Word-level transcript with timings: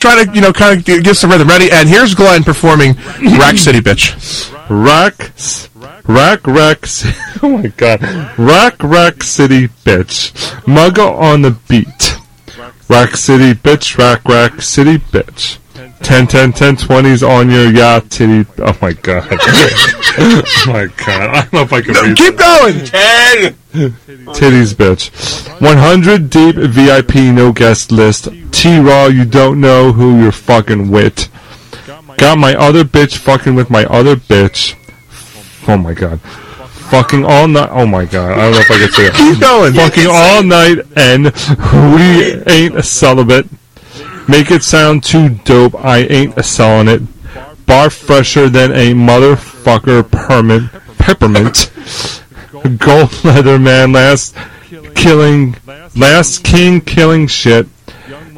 try 0.00 0.24
to, 0.24 0.32
you 0.34 0.40
know, 0.40 0.52
kind 0.52 0.78
of 0.78 0.84
give 0.84 1.16
some 1.16 1.30
rhythm. 1.30 1.46
Ready? 1.48 1.70
And 1.70 1.88
here's 1.88 2.14
Glenn 2.14 2.42
performing 2.42 2.94
Rack 3.38 3.56
City 3.58 3.80
Bitch. 3.80 4.50
Rack, 4.68 5.30
rack, 6.08 6.46
rack. 6.46 6.86
ci- 6.86 7.10
Oh 7.42 7.48
my 7.56 7.68
god, 7.68 8.02
rack, 8.38 8.82
rack, 8.82 9.22
city, 9.22 9.68
bitch. 9.68 10.32
Mugga 10.64 11.10
on 11.18 11.42
the 11.42 11.52
beat. 11.68 12.18
Rack 12.88 13.16
city, 13.16 13.54
bitch. 13.54 13.96
Rack, 13.96 14.24
rack, 14.26 14.60
city, 14.60 14.98
bitch. 14.98 15.58
10, 16.02 16.26
10, 16.26 16.52
10, 16.52 16.76
20s 16.76 17.28
on 17.28 17.50
your 17.50 17.70
yacht, 17.70 18.10
titty. 18.10 18.48
Oh 18.58 18.76
my 18.82 18.92
god. 18.92 19.26
oh 19.30 20.64
my 20.66 20.86
god. 20.96 21.30
I 21.30 21.40
don't 21.42 21.52
know 21.52 21.62
if 21.62 21.72
I 21.72 21.80
can 21.80 21.94
read 21.94 22.16
Keep 22.16 22.36
going. 22.36 22.84
Ten. 22.84 23.54
Titties, 24.34 24.74
bitch. 24.74 25.10
100 25.60 26.30
deep 26.30 26.56
VIP, 26.56 27.34
no 27.34 27.52
guest 27.52 27.92
list. 27.92 28.28
T-Raw, 28.50 29.06
you 29.06 29.24
don't 29.24 29.60
know 29.60 29.92
who 29.92 30.20
you're 30.22 30.32
fucking 30.32 30.90
with. 30.90 31.28
Got 32.18 32.38
my 32.38 32.54
other 32.54 32.84
bitch 32.84 33.16
fucking 33.16 33.54
with 33.54 33.70
my 33.70 33.84
other 33.84 34.16
bitch. 34.16 34.74
Oh 35.68 35.76
my 35.76 35.94
god. 35.94 36.20
Fucking 36.90 37.24
all 37.24 37.46
night. 37.46 37.70
Oh 37.70 37.86
my 37.86 38.04
god. 38.04 38.32
I 38.32 38.42
don't 38.42 38.52
know 38.52 38.58
if 38.58 38.70
I 38.70 38.78
can 38.78 38.90
say 38.90 39.06
it. 39.06 39.14
Keep 39.14 39.40
going. 39.40 39.72
Fucking 39.74 40.06
all 40.08 40.42
night 40.42 40.78
and 40.96 41.24
we 41.94 42.52
ain't 42.52 42.76
a 42.76 42.82
celibate. 42.82 43.46
Make 44.30 44.52
it 44.52 44.62
sound 44.62 45.02
too 45.02 45.28
dope. 45.28 45.74
I 45.74 46.02
ain't 46.02 46.38
a 46.38 46.44
selling 46.44 46.86
it. 46.86 47.02
Bar 47.66 47.90
fresher 47.90 48.48
than 48.48 48.70
a 48.70 48.94
motherfucker 48.94 50.08
permit, 50.08 50.70
peppermint. 50.98 51.72
Gold 52.78 53.24
leather 53.24 53.58
man, 53.58 53.90
last 53.90 54.36
killing, 54.94 55.56
last 55.96 56.44
king 56.44 56.80
killing 56.80 57.26
shit. 57.26 57.66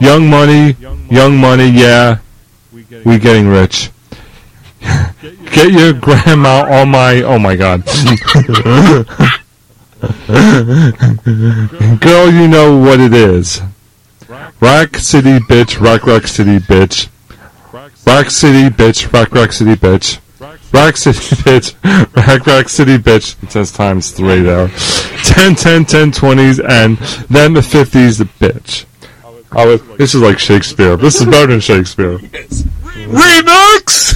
Young 0.01 0.30
money, 0.30 0.77
young 1.10 1.37
money, 1.37 1.68
yeah. 1.68 2.20
We 2.73 3.18
getting 3.18 3.48
rich. 3.48 3.90
Get 5.52 5.73
your 5.73 5.93
grandma 5.93 6.80
on 6.80 6.88
my, 6.88 7.21
oh 7.21 7.38
my 7.38 7.54
god. 7.54 7.84
Girl, 12.01 12.32
you 12.32 12.49
know 12.49 12.79
what 12.79 12.99
it 12.99 13.12
is. 13.12 13.60
Rock 14.61 14.97
City 14.97 15.38
bitch, 15.41 15.80
Rock 15.80 16.07
Rock 16.07 16.27
City 16.27 16.59
bitch. 16.59 17.09
Rock 18.07 18.30
City 18.30 18.69
bitch, 18.74 19.13
Rock 19.13 19.33
Rock 19.35 19.52
City 19.52 19.74
bitch. 19.74 20.19
Rock 20.73 20.97
City 20.97 21.19
bitch, 21.43 21.74
Rock 22.27 22.47
Rock 22.47 22.69
City 22.69 22.97
bitch. 22.99 23.43
It 23.43 23.52
says 23.52 23.71
times 23.73 24.11
three 24.13 24.41
there. 24.41 24.69
10, 25.24 25.55
10, 25.55 25.85
10, 25.85 26.11
20s, 26.13 26.61
and 26.66 26.97
then 27.29 27.52
the 27.52 27.61
50s, 27.61 28.19
the 28.19 28.24
bitch. 28.24 28.87
I 29.55 29.66
was, 29.66 29.83
this 29.99 30.15
is 30.15 30.23
like 30.23 30.39
Shakespeare. 30.39 30.96
This 30.96 31.21
is 31.21 31.27
better 31.27 31.49
than 31.49 31.61
Shakespeare. 31.61 32.17
Remix. 32.17 34.15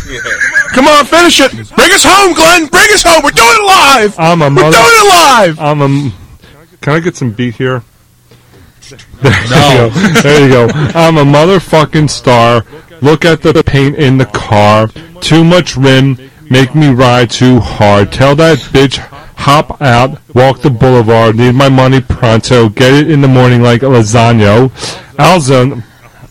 Come 0.72 0.86
on, 0.88 1.04
finish 1.04 1.40
it. 1.40 1.52
Bring 1.52 1.92
us 1.92 2.04
home, 2.04 2.32
Glenn. 2.34 2.66
Bring 2.68 2.90
us 2.92 3.02
home. 3.02 3.22
We're 3.22 3.30
doing 3.32 3.48
it 3.50 3.66
live. 3.66 4.18
I'm 4.18 4.40
a 4.40 4.46
We're 4.46 4.50
mother. 4.50 4.76
doing 4.76 4.86
it 4.88 5.08
live. 5.08 5.60
I'm 5.60 5.82
a. 5.82 6.12
Can 6.80 6.92
I 6.94 7.00
get 7.00 7.16
some 7.16 7.32
beat 7.32 7.56
here? 7.56 7.82
There 8.90 9.32
you 9.42 9.48
go. 9.48 9.88
There 10.22 10.42
you 10.42 10.48
go. 10.48 10.68
I'm 10.94 11.16
a 11.16 11.24
motherfucking 11.24 12.10
star. 12.10 12.64
Look 13.02 13.24
at 13.24 13.42
the 13.42 13.62
paint 13.64 13.96
in 13.96 14.18
the 14.18 14.26
car. 14.26 14.88
Too 15.20 15.44
much 15.44 15.76
rim. 15.76 16.18
Make 16.48 16.74
me 16.74 16.88
ride 16.88 17.30
too 17.30 17.58
hard. 17.60 18.12
Tell 18.12 18.36
that 18.36 18.58
bitch 18.58 18.98
hop 19.36 19.80
out. 19.82 20.18
Walk 20.34 20.60
the 20.60 20.70
boulevard. 20.70 21.36
Need 21.36 21.52
my 21.52 21.68
money 21.68 22.00
pronto. 22.00 22.68
Get 22.68 22.94
it 22.94 23.10
in 23.10 23.20
the 23.20 23.28
morning 23.28 23.62
like 23.62 23.82
a 23.82 23.86
lasagna. 23.86 24.68
Alzon. 25.18 25.82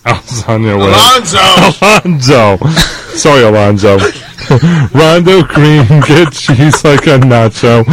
Alzano. 0.05 0.77
whatever. 0.79 0.99
Alonzo. 1.01 2.57
Alonzo. 2.61 3.04
Sorry, 3.15 3.43
Alonzo. 3.43 3.97
Rondo 4.93 5.43
Green, 5.43 5.85
get 6.01 6.33
cheese 6.33 6.83
like 6.83 7.07
a 7.07 7.17
nacho. 7.17 7.83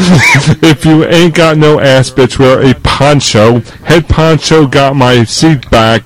if 0.62 0.84
you 0.84 1.04
ain't 1.04 1.34
got 1.34 1.56
no 1.56 1.80
ass, 1.80 2.10
bitch, 2.10 2.38
wear 2.38 2.60
a 2.60 2.74
poncho. 2.74 3.60
Head 3.84 4.08
poncho 4.08 4.66
got 4.66 4.96
my 4.96 5.24
seat 5.24 5.70
back. 5.70 6.04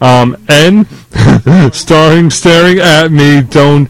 Um, 0.00 0.36
N, 0.48 0.86
starring, 1.72 2.30
staring 2.30 2.78
at 2.78 3.12
me, 3.12 3.42
don't 3.42 3.88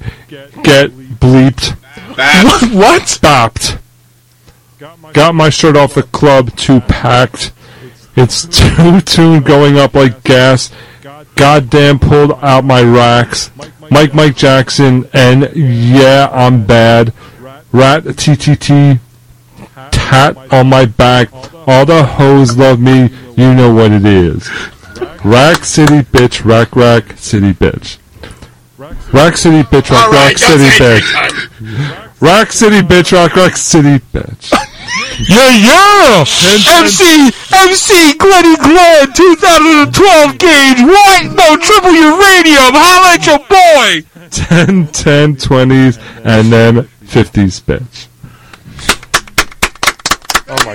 get 0.63 0.91
bleeped. 0.91 1.77
Back. 2.17 2.63
What? 2.75 3.09
Stopped. 3.09 3.79
Got 5.13 5.35
my 5.35 5.51
shirt 5.51 5.77
off 5.77 5.95
the 5.95 6.03
club, 6.03 6.55
too 6.57 6.81
packed. 6.81 7.53
It's 8.17 8.45
too 8.45 9.01
tune 9.01 9.43
going 9.43 9.79
up 9.79 9.95
like 9.95 10.23
gas. 10.25 10.71
Goddamn 11.37 11.99
pulled 11.99 12.33
out 12.43 12.65
my 12.65 12.83
racks. 12.83 13.51
Mike 13.91 14.15
Mike 14.15 14.37
Jackson 14.37 15.09
and 15.13 15.51
yeah 15.55 16.29
I'm 16.33 16.65
bad. 16.67 17.13
Rat 17.73 18.05
TTT 18.05 19.01
tat 19.91 20.37
on 20.53 20.69
my 20.69 20.85
back. 20.85 21.29
All 21.67 21.87
the 21.87 22.05
hoes 22.05 22.57
love 22.57 22.81
me. 22.81 23.11
You 23.37 23.55
know 23.55 23.73
what 23.73 23.91
it 23.93 24.05
is. 24.05 24.49
Rack 25.25 25.65
City 25.65 26.03
bitch. 26.03 26.45
Rack 26.45 26.77
Rack 26.77 27.17
City 27.17 27.53
bitch. 27.53 27.99
Rack 29.13 29.37
City 29.37 29.63
bitch. 29.63 29.91
Rack 29.91 30.11
Rack 30.13 30.39
City 30.39 30.65
bitch. 30.65 32.21
Rock 32.21 32.53
City 32.53 32.81
bitch, 32.81 33.13
Rock 33.13 33.37
Rock 33.37 33.57
City 33.57 33.99
bitch. 34.13 34.51
Yeah, 35.19 35.51
yeah. 35.55 36.25
MC, 36.83 37.31
MC, 37.53 38.15
Glenny 38.19 38.57
Glenn, 38.57 39.13
2012 39.13 40.39
gauge, 40.39 40.81
white, 40.83 41.31
no, 41.35 41.57
triple 41.57 41.93
uranium, 41.95 42.75
holla 42.75 43.15
at 43.15 43.27
your 43.27 43.39
boy. 43.47 44.03
10, 44.31 44.89
10, 44.89 45.37
20s, 45.37 45.99
and 46.25 46.53
then 46.53 46.89
50s 47.05 47.61
bitch. 47.63 48.09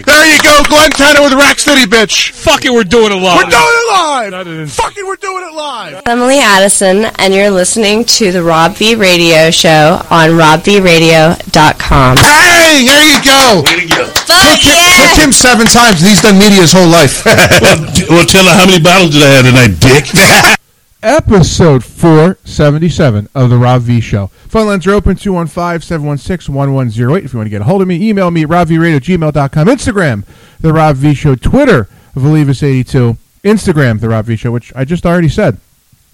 There 0.06 0.36
you 0.36 0.42
go, 0.42 0.62
Glenn 0.68 0.92
Tanner 0.92 1.22
with 1.22 1.34
Rack 1.34 1.60
City, 1.60 1.86
bitch. 1.86 2.32
Fuck 2.32 2.66
it, 2.66 2.72
we're 2.72 2.84
doing 2.84 3.12
it 3.12 3.16
live. 3.22 3.38
We're 3.44 3.50
doing 3.50 3.64
it 3.64 3.88
live. 3.92 4.32
That 4.32 4.44
didn't- 4.46 4.68
Fucking, 4.70 5.06
we're 5.06 5.16
doing 5.18 5.44
it 5.46 5.54
live. 5.54 6.02
Emily 6.06 6.40
Addison, 6.40 7.06
and 7.18 7.34
you're 7.34 7.50
listening 7.52 8.06
to 8.06 8.32
the 8.32 8.44
Rob 8.44 8.76
V 8.76 8.96
Radio 8.96 9.52
Show 9.52 10.02
on 10.10 10.32
robvradio.com. 10.32 12.18
Hey, 12.18 12.86
there 12.86 13.08
you 13.08 13.24
go. 13.24 13.64
Way 13.66 13.80
to 13.82 13.88
go. 13.96 14.06
Fuck 14.30 14.60
Took 14.60 15.18
him 15.26 15.32
seven 15.32 15.66
times, 15.68 16.02
and 16.02 16.10
he's 16.10 16.22
done 16.22 16.38
media 16.38 16.62
his 16.62 16.72
whole 16.74 16.88
life. 16.88 17.24
Well, 17.26 18.26
tell 18.26 18.44
her 18.46 18.54
how 18.54 18.66
many 18.66 18.82
bottles 18.82 19.12
did 19.12 19.24
I 19.24 19.30
have 19.36 19.46
tonight, 19.46 19.80
dick? 19.80 20.56
episode 21.02 21.84
477 21.84 23.30
of 23.34 23.50
the 23.50 23.58
Rob 23.58 23.82
V 23.84 24.02
Show. 24.02 24.28
Phone 24.48 24.68
lines 24.68 24.86
are 24.88 24.92
open 24.92 25.16
215 25.16 25.82
716 25.82 26.54
1108. 26.54 27.26
If 27.26 27.34
you 27.34 27.40
want 27.40 27.46
to 27.46 27.50
get 27.50 27.62
a 27.62 27.66
hold 27.66 27.82
of 27.82 27.88
me, 27.88 28.10
email 28.10 28.32
me 28.32 28.44
at 28.44 28.50
robvradio@gmail.com. 28.50 29.68
Instagram, 29.68 30.24
The 30.60 30.74
Rob 30.74 30.96
V 30.98 31.14
Show. 31.14 31.36
Twitter, 31.36 31.88
Valivas82. 32.16 33.18
Instagram, 33.44 34.00
The 34.00 34.10
Rob 34.10 34.26
V 34.26 34.36
Show, 34.36 34.52
which 34.52 34.74
I 34.76 34.84
just 34.86 35.06
already 35.06 35.30
said. 35.30 35.58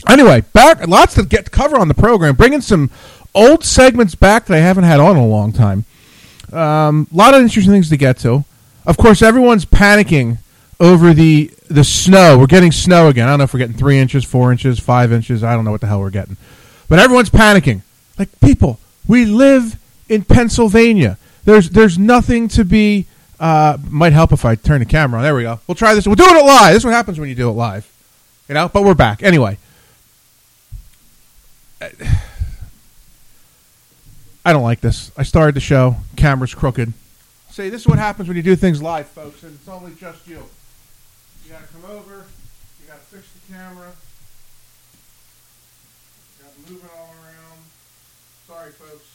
Anyway, 0.08 0.42
back 0.54 0.88
lots 0.88 1.16
to 1.16 1.24
get 1.24 1.46
to 1.46 1.52
cover 1.52 1.78
on 1.78 1.88
the 1.88 1.94
program. 1.94 2.36
Bringing 2.36 2.62
some 2.62 2.92
old 3.34 3.64
segments 3.64 4.14
back 4.14 4.46
that 4.46 4.56
I 4.56 4.60
haven't 4.62 4.84
had 4.84 5.00
on 5.00 5.18
in 5.18 5.24
a 5.24 5.28
long 5.28 5.52
time. 5.52 5.86
Um, 6.54 7.08
a 7.12 7.16
lot 7.16 7.34
of 7.34 7.42
interesting 7.42 7.74
things 7.74 7.90
to 7.90 7.98
get 7.98 8.18
to. 8.20 8.46
Of 8.86 8.98
course, 8.98 9.24
everyone's 9.24 9.66
panicking 9.66 10.38
over 10.80 11.14
the 11.14 11.52
the 11.70 11.84
snow. 11.84 12.38
We're 12.38 12.48
getting 12.48 12.72
snow 12.72 13.08
again. 13.08 13.28
I 13.28 13.32
don't 13.32 13.40
know 13.40 13.44
if 13.46 13.54
we're 13.54 13.60
getting 13.60 13.78
three 13.78 13.98
inches, 13.98 14.24
four 14.24 14.52
inches, 14.52 14.80
five 14.80 15.12
inches. 15.12 15.44
I 15.44 15.54
don't 15.54 15.66
know 15.66 15.72
what 15.72 15.82
the 15.82 15.88
hell 15.88 16.00
we're 16.00 16.10
getting. 16.10 16.38
But 16.88 17.00
everyone's 17.00 17.30
panicking. 17.30 17.82
Like 18.18 18.40
people, 18.40 18.80
we 19.08 19.26
live 19.26 19.78
in 20.10 20.24
Pennsylvania. 20.24 21.18
There's 21.44 21.70
there's 21.70 21.98
nothing 21.98 22.48
to 22.50 22.64
be. 22.64 23.06
Uh, 23.38 23.78
might 23.90 24.14
help 24.14 24.32
if 24.32 24.46
I 24.46 24.56
turn 24.56 24.80
the 24.80 24.86
camera 24.86 25.20
on. 25.20 25.24
There 25.24 25.36
we 25.36 25.44
go. 25.44 25.60
We'll 25.68 25.76
try 25.76 25.94
this. 25.94 26.08
We're 26.08 26.16
doing 26.16 26.38
it 26.38 26.46
live. 26.46 26.74
This 26.74 26.82
is 26.82 26.86
what 26.86 26.94
happens 26.94 27.20
when 27.20 27.28
you 27.28 27.36
do 27.36 27.50
it 27.50 27.54
live. 27.54 27.92
You 28.48 28.56
know. 28.56 28.70
But 28.70 28.84
we're 28.84 28.94
back 28.94 29.24
anyway. 29.24 29.58
I 34.46 34.54
don't 34.54 34.64
like 34.64 34.80
this. 34.80 35.12
I 35.18 35.24
started 35.24 35.56
the 35.56 35.60
show. 35.60 35.98
Camera's 36.16 36.54
crooked. 36.54 36.94
See, 37.50 37.70
this 37.70 37.82
is 37.82 37.88
what 37.88 38.00
happens 38.00 38.28
when 38.28 38.38
you 38.38 38.44
do 38.44 38.56
things 38.56 38.82
live, 38.82 39.08
folks, 39.08 39.44
and 39.44 39.56
it's 39.56 39.68
only 39.68 39.94
just 39.96 40.28
you. 40.28 40.44
Over. 41.90 42.26
You 42.82 42.88
gotta 42.88 43.00
fix 43.00 43.28
the 43.32 43.54
camera. 43.54 43.92
You 46.38 46.46
gotta 46.46 46.72
move 46.72 46.84
it 46.84 46.90
all 46.98 47.14
around. 47.22 47.60
Sorry, 48.48 48.72
folks. 48.72 49.06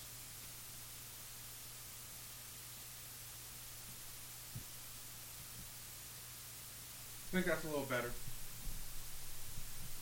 I 7.27 7.33
think 7.33 7.47
that's 7.47 7.65
a 7.65 7.69
little 7.69 7.85
better. 7.85 8.11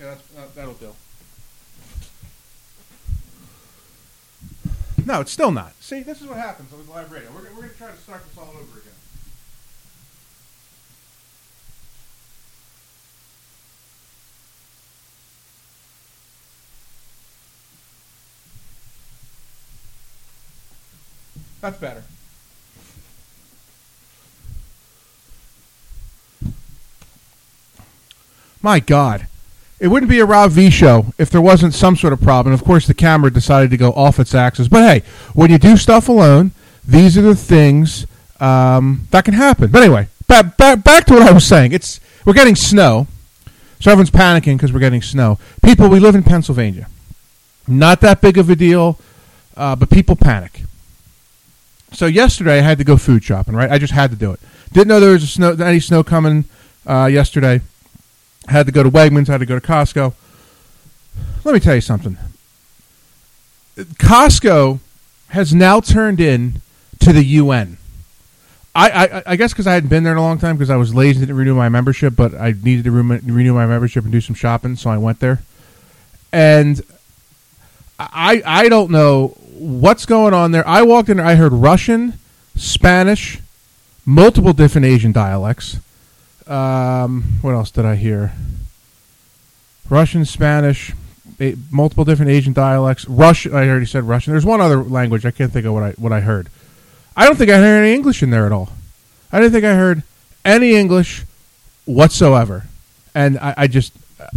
Yeah, 0.01 0.15
uh, 0.39 0.47
that'll 0.55 0.75
do. 0.75 0.95
No, 5.05 5.23
it's 5.23 5.33
still 5.33 5.51
not. 5.51 5.73
See, 5.81 6.03
this 6.03 6.21
is 6.21 6.27
what 6.27 6.37
happens 6.37 6.71
on 6.73 6.87
live 6.95 7.11
radio. 7.11 7.31
We're, 7.31 7.43
we're 7.55 7.63
going 7.63 7.71
to 7.71 7.77
try 7.77 7.91
to 7.91 7.97
start 7.97 8.25
this 8.27 8.37
all 8.37 8.51
over 8.51 8.79
again. 8.79 8.93
That's 21.61 21.79
better. 21.79 22.03
My 28.63 28.81
God. 28.81 29.27
It 29.81 29.89
wouldn't 29.89 30.11
be 30.11 30.19
a 30.19 30.25
Rob 30.25 30.51
V 30.51 30.71
show 30.71 31.07
if 31.19 31.31
there 31.31 31.41
wasn't 31.41 31.73
some 31.73 31.95
sort 31.95 32.13
of 32.13 32.21
problem. 32.21 32.53
Of 32.53 32.65
course, 32.65 32.87
the 32.87 32.95
camera 32.95 33.33
decided 33.33 33.71
to 33.71 33.77
go 33.77 33.93
off 33.93 34.19
its 34.19 34.35
axis. 34.35 34.67
But 34.67 34.83
hey, 34.83 35.09
when 35.35 35.51
you 35.51 35.59
do 35.59 35.77
stuff 35.77 36.09
alone, 36.09 36.51
these 36.85 37.17
are 37.17 37.23
the 37.23 37.37
things 37.37 38.07
um, 38.41 39.07
that 39.13 39.25
can 39.25 39.35
happen. 39.35 39.71
But 39.71 39.83
anyway, 39.83 40.09
back, 40.27 40.57
back, 40.57 40.83
back 40.83 41.05
to 41.07 41.15
what 41.15 41.23
I 41.23 41.33
was 41.33 41.47
saying. 41.47 41.73
It's 41.73 42.01
We're 42.25 42.33
getting 42.33 42.57
snow. 42.57 43.07
So 43.81 43.93
everyone's 43.93 44.11
panicking 44.11 44.57
because 44.57 44.73
we're 44.73 44.81
getting 44.81 45.03
snow. 45.03 45.39
People, 45.63 45.89
we 45.89 46.01
live 46.01 46.17
in 46.17 46.25
Pennsylvania. 46.25 46.89
Not 47.69 48.01
that 48.01 48.21
big 48.21 48.37
of 48.37 48.51
a 48.51 48.57
deal, 48.57 48.99
uh, 49.57 49.77
but 49.77 49.91
people 49.91 50.17
panic. 50.17 50.63
So 51.93 52.07
yesterday 52.07 52.59
I 52.59 52.63
had 52.63 52.79
to 52.79 52.85
go 52.85 52.97
food 52.97 53.25
shopping, 53.25 53.55
right? 53.55 53.71
I 53.71 53.79
just 53.79 53.93
had 53.93 54.11
to 54.11 54.17
do 54.17 54.33
it. 54.33 54.41
Didn't 54.73 54.89
know 54.89 55.01
there 55.01 55.13
was 55.13 55.31
snow, 55.31 55.53
any 55.53 55.81
snow 55.81 56.03
coming 56.03 56.45
uh, 56.87 57.07
yesterday. 57.07 57.61
Had 58.49 58.67
to 58.67 58.73
go 58.73 58.83
to 58.83 58.91
Wegmans. 58.91 59.29
Had 59.29 59.41
to 59.41 59.47
go 59.47 59.59
to 59.59 59.67
Costco. 59.67 60.15
Let 61.45 61.55
me 61.55 61.61
tell 61.61 61.75
you 61.75 61.81
something. 61.81 62.17
Costco 63.77 64.81
has 65.29 65.55
now 65.55 65.81
turned 65.81 66.21
in 66.21 66.61
to 67.01 67.13
the 67.13 67.25
UN. 67.25 67.79
I, 68.75 68.91
I, 68.91 69.23
I 69.27 69.37
guess 69.37 69.53
because 69.53 69.67
I 69.67 69.75
hadn't 69.75 69.89
been 69.89 70.05
there 70.05 70.13
in 70.13 70.19
a 70.19 70.23
long 70.23 70.39
time 70.39 70.57
because 70.57 70.71
I 70.71 70.77
was 70.77 70.95
lazy 70.95 71.27
to 71.27 71.35
renew 71.35 71.55
my 71.55 71.69
membership, 71.69 72.15
but 72.15 72.35
I 72.35 72.55
needed 72.63 72.85
to 72.85 72.91
re- 72.91 73.21
renew 73.25 73.55
my 73.55 73.67
membership 73.67 74.05
and 74.05 74.13
do 74.13 74.21
some 74.21 74.35
shopping, 74.35 74.77
so 74.77 74.91
I 74.91 74.99
went 74.99 75.21
there. 75.21 75.41
And 76.33 76.81
I 77.99 78.43
I 78.45 78.69
don't 78.69 78.91
know 78.91 79.37
what's 79.59 80.07
going 80.07 80.35
on 80.35 80.53
there. 80.53 80.67
I 80.67 80.83
walked 80.83 81.09
in 81.09 81.19
there, 81.19 81.27
I 81.27 81.35
heard 81.35 81.53
Russian, 81.53 82.15
Spanish, 82.57 83.41
multiple 84.05 84.53
different 84.53 84.87
Asian 84.87 85.13
dialects. 85.13 85.79
Um, 86.47 87.39
what 87.43 87.53
else 87.53 87.71
did 87.71 87.85
I 87.85 87.97
hear? 87.97 88.33
Russian, 89.91 90.25
Spanish, 90.25 90.93
a, 91.41 91.55
multiple 91.71 92.05
different 92.05 92.31
Asian 92.31 92.53
dialects. 92.53 93.07
Russian. 93.09 93.55
I 93.55 93.69
already 93.69 93.87
said 93.87 94.05
Russian. 94.05 94.33
There's 94.33 94.45
one 94.45 94.61
other 94.61 94.83
language 94.83 95.25
I 95.25 95.31
can't 95.31 95.53
think 95.53 95.67
of 95.67 95.75
what 95.75 95.83
I 95.83 95.91
what 95.93 96.13
I 96.13 96.21
heard. 96.21 96.49
I 97.17 97.27
don't 97.27 97.37
think 97.37 97.51
I 97.51 97.59
heard 97.59 97.83
any 97.85 97.95
English 97.95 98.23
in 98.23 98.31
there 98.31 98.47
at 98.47 98.53
all. 98.53 98.71
I 99.33 99.41
didn't 99.41 99.53
think 99.53 99.65
I 99.65 99.75
heard 99.75 100.03
any 100.45 100.75
English 100.75 101.25
whatsoever, 101.85 102.67
and 103.15 103.39
I, 103.39 103.55
I 103.57 103.67
just 103.67 103.93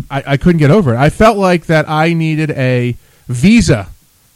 I, 0.10 0.24
I 0.28 0.38
couldn't 0.38 0.60
get 0.60 0.72
over 0.72 0.94
it. 0.94 0.98
I 0.98 1.10
felt 1.10 1.38
like 1.38 1.66
that 1.68 1.90
I 1.90 2.14
needed 2.14 2.52
a 2.52 2.96
visa 3.28 3.88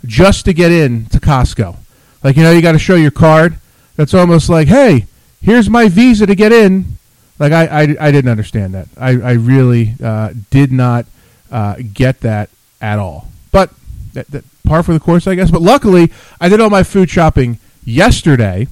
just 0.05 0.45
to 0.45 0.53
get 0.53 0.71
in 0.71 1.05
to 1.07 1.19
Costco. 1.19 1.75
Like 2.23 2.37
you 2.37 2.43
know, 2.43 2.51
you 2.51 2.61
got 2.61 2.73
to 2.73 2.79
show 2.79 2.95
your 2.95 3.11
card. 3.11 3.57
That's 3.95 4.13
almost 4.13 4.49
like, 4.49 4.67
hey, 4.67 5.05
here's 5.41 5.69
my 5.69 5.87
visa 5.87 6.25
to 6.25 6.35
get 6.35 6.51
in. 6.51 6.97
Like 7.39 7.51
I, 7.51 7.65
I, 7.65 7.81
I 7.99 8.11
didn't 8.11 8.29
understand 8.31 8.73
that. 8.73 8.87
I, 8.97 9.09
I 9.21 9.31
really 9.33 9.93
uh, 10.03 10.33
did 10.49 10.71
not 10.71 11.05
uh, 11.51 11.75
get 11.93 12.21
that 12.21 12.49
at 12.81 12.99
all. 12.99 13.27
But 13.51 13.71
that, 14.13 14.27
that 14.27 14.43
par 14.63 14.83
for 14.83 14.93
the 14.93 14.99
course, 14.99 15.27
I 15.27 15.35
guess. 15.35 15.51
But 15.51 15.61
luckily, 15.61 16.11
I 16.39 16.49
did 16.49 16.59
all 16.59 16.69
my 16.69 16.83
food 16.83 17.09
shopping 17.09 17.59
yesterday, 17.83 18.67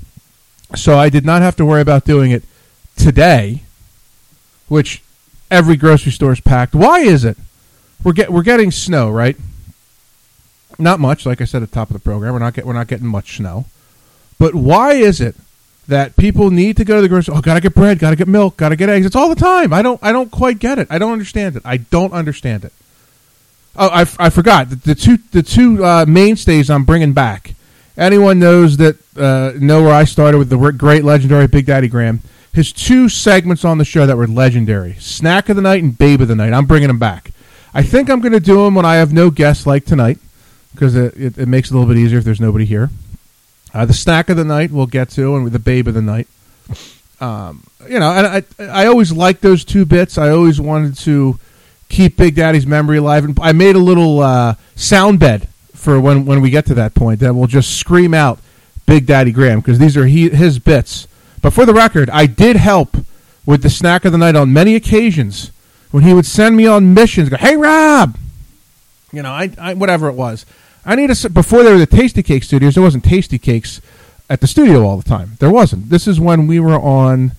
so 0.76 0.98
I 0.98 1.10
did 1.10 1.26
not 1.26 1.42
have 1.42 1.56
to 1.58 1.66
worry 1.66 1.82
about 1.82 2.06
doing 2.06 2.32
it 2.32 2.44
today. 2.98 3.64
Which 4.68 5.04
every 5.52 5.76
grocery 5.76 6.12
store 6.12 6.32
is 6.32 6.40
packed. 6.40 6.74
Why 6.74 7.00
is 7.00 7.24
it? 7.26 7.38
We're 8.04 8.14
get 8.14 8.32
we're 8.32 8.44
getting 8.44 8.72
snow, 8.72 9.10
right? 9.10 9.38
Not 10.80 11.00
much, 11.00 11.25
like 11.25 11.42
I 11.42 11.46
said 11.46 11.64
at 11.64 11.70
the 11.70 11.75
top 11.75 11.90
of 11.90 11.94
the 11.94 12.00
program. 12.00 12.34
We're 12.34 12.40
not 12.40 12.54
get 12.54 12.66
we're 12.66 12.74
not 12.74 12.88
getting 12.88 13.08
much 13.08 13.38
snow. 13.38 13.66
But 14.40 14.56
why 14.56 14.94
is 14.94 15.22
it 15.22 15.36
that 15.88 16.16
people 16.16 16.50
need 16.50 16.78
to 16.78 16.86
go 16.86 16.96
to 16.96 17.02
the 17.02 17.10
grocery? 17.10 17.36
Oh, 17.36 17.42
gotta 17.42 17.62
get 17.62 17.75
bread, 17.75 18.00
gotta 18.00 18.16
get 18.16 18.28
milk, 18.28 18.58
gotta 18.58 18.75
get 18.75 18.90
eggs. 18.90 19.06
It's 19.06 19.16
all 19.16 19.30
the 19.30 19.36
time. 19.36 19.74
I 19.74 19.81
don't 19.81 20.00
I 20.04 20.12
don't 20.12 20.31
quite 20.31 20.60
get 20.60 20.80
it. 20.80 20.88
I 20.90 20.98
don't 20.98 21.14
understand 21.14 21.56
it. 21.56 21.62
I 21.66 21.78
don't 21.78 22.14
understand 22.14 22.66
it. 22.66 22.74
Oh, 23.75 23.90
I, 23.90 24.02
I 24.20 24.30
forgot 24.30 24.70
the, 24.70 24.75
the 24.75 24.96
two 24.96 25.18
the 25.31 25.44
two 25.44 25.84
uh, 25.84 26.06
mainstays 26.08 26.70
I'm 26.70 26.86
bringing 26.86 27.14
back. 27.14 27.56
Anyone 27.96 28.40
knows 28.40 28.78
that 28.78 28.98
uh, 29.18 29.54
know 29.60 29.84
where 29.84 29.94
I 29.94 30.04
started 30.04 30.40
with 30.40 30.50
the 30.50 30.58
great 30.72 31.04
legendary 31.04 31.48
Big 31.48 31.68
Daddy 31.68 31.88
Graham. 31.88 32.22
His 32.52 32.72
two 32.72 33.10
segments 33.10 33.66
on 33.66 33.80
the 33.80 33.86
show 33.86 34.06
that 34.06 34.18
were 34.18 34.28
legendary: 34.28 34.96
Snack 35.00 35.50
of 35.50 35.56
the 35.56 35.62
Night 35.62 35.84
and 35.84 35.98
Babe 35.98 36.22
of 36.22 36.28
the 36.28 36.36
Night. 36.36 36.54
I'm 36.54 36.66
bringing 36.66 36.88
them 36.88 37.00
back. 37.00 37.31
I 37.74 37.81
think 37.81 38.10
I'm 38.10 38.20
going 38.20 38.34
to 38.34 38.40
do 38.40 38.64
them 38.64 38.75
when 38.75 38.86
I 38.86 38.96
have 38.96 39.12
no 39.12 39.31
guests 39.31 39.66
like 39.66 39.86
tonight 39.86 40.20
because 40.74 40.96
it, 40.96 41.16
it, 41.16 41.38
it, 41.38 41.48
makes 41.48 41.70
it 41.70 41.74
a 41.74 41.78
little 41.78 41.94
bit 41.94 42.00
easier 42.00 42.18
if 42.18 42.25
there's 42.25 42.42
nobody 42.42 42.66
here. 42.66 42.90
Uh, 43.74 43.86
the 43.86 43.94
snack 43.94 44.30
of 44.30 44.38
the 44.38 44.44
night 44.44 44.72
we'll 44.72 44.86
get 44.86 45.10
to, 45.12 45.36
and 45.36 45.52
the 45.52 45.60
babe 45.60 45.88
of 45.88 45.94
the 45.94 46.02
night. 46.02 46.28
Um, 47.20 47.64
you 47.88 48.00
know, 48.00 48.12
and 48.12 48.28
I 48.28 48.44
I 48.60 48.86
always 48.88 49.12
liked 49.12 49.42
those 49.42 49.64
two 49.64 49.86
bits. 49.86 50.18
I 50.18 50.30
always 50.30 50.60
wanted 50.60 50.98
to 51.00 51.40
keep 51.90 52.18
Big 52.18 52.36
Daddy's 52.36 52.68
memory 52.68 52.98
alive, 52.98 53.24
and 53.24 53.38
I 53.40 53.52
made 53.52 53.75
a 53.75 53.80
little 53.80 54.20
uh, 54.20 54.56
sound 54.75 55.20
bed 55.20 55.48
for 55.74 56.00
when 56.00 56.25
when 56.25 56.42
we 56.42 56.50
get 56.50 56.66
to 56.68 56.74
that 56.75 56.94
point 56.94 57.20
that 57.22 57.34
will 57.34 57.48
just 57.48 57.78
scream 57.78 58.14
out 58.14 58.40
Big 58.86 59.06
Daddy 59.06 59.31
Graham 59.31 59.60
because 59.60 59.80
these 59.80 59.96
are 59.96 60.06
he, 60.06 60.30
his 60.30 60.60
bits. 60.60 61.08
But 61.42 61.54
for 61.54 61.66
the 61.66 61.74
record, 61.74 62.10
I 62.10 62.25
did 62.25 62.56
help 62.56 62.98
with 63.46 63.64
the 63.64 63.70
snack 63.70 64.06
of 64.06 64.12
the 64.12 64.18
night 64.18 64.36
on 64.36 64.54
many 64.54 64.75
occasions 64.75 65.52
when 65.92 66.04
he 66.04 66.14
would 66.14 66.25
send 66.25 66.56
me 66.56 66.66
on 66.66 66.94
missions. 66.94 67.30
Go, 67.30 67.38
hey 67.38 67.56
Rob, 67.56 68.18
you 69.12 69.22
know, 69.22 69.31
I, 69.31 69.52
I 69.60 69.74
whatever 69.74 70.08
it 70.08 70.14
was. 70.14 70.46
I 70.86 70.96
need 70.96 71.10
a 71.10 71.30
before 71.30 71.64
there 71.64 71.74
were 71.74 71.80
the 71.80 71.86
Tasty 71.86 72.24
Cake 72.24 72.44
studios. 72.44 72.76
There 72.76 72.84
wasn't 72.84 73.06
Tasty 73.06 73.40
Cakes 73.40 73.82
at 74.30 74.42
the 74.42 74.48
studio 74.48 74.86
all 74.86 74.98
the 74.98 75.08
time. 75.08 75.38
There 75.40 75.52
wasn't. 75.52 75.90
This 75.90 76.08
is 76.08 76.20
when 76.20 76.48
we 76.48 76.60
were 76.60 76.80
on 76.80 77.34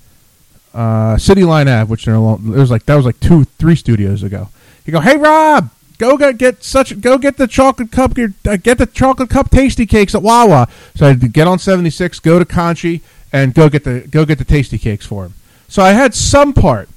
uh, 0.72 1.16
City 1.18 1.44
Line 1.44 1.68
Ave, 1.68 1.90
which 1.90 2.04
there 2.06 2.20
was 2.20 2.70
like 2.70 2.86
that 2.86 2.96
was 2.96 3.04
like 3.04 3.20
two, 3.20 3.44
three 3.44 3.76
studios 3.76 4.22
ago. 4.22 4.48
You 4.86 4.92
go, 4.92 5.00
hey 5.00 5.16
Rob, 5.16 5.70
go 5.98 6.16
get, 6.16 6.38
get 6.38 6.64
such 6.64 7.00
go 7.00 7.18
get 7.18 7.36
the 7.36 7.46
chocolate 7.46 7.90
cup 7.90 8.12
uh, 8.18 8.56
get 8.56 8.78
the 8.78 8.86
chocolate 8.86 9.30
cup 9.30 9.50
tasty 9.50 9.86
cakes 9.86 10.14
at 10.14 10.22
Wawa. 10.22 10.68
So 10.94 11.06
I 11.06 11.14
get 11.14 11.46
on 11.46 11.58
seventy 11.58 11.90
six, 11.90 12.20
go 12.20 12.38
to 12.38 12.44
Conshy, 12.44 13.02
and 13.32 13.54
go 13.54 13.68
get 13.68 13.84
the 13.84 14.00
go 14.00 14.24
get 14.24 14.38
the 14.38 14.44
tasty 14.44 14.78
cakes 14.78 15.06
for 15.06 15.26
him. 15.26 15.34
So 15.68 15.82
I 15.82 15.92
had 15.92 16.14
some 16.14 16.52
part, 16.52 16.88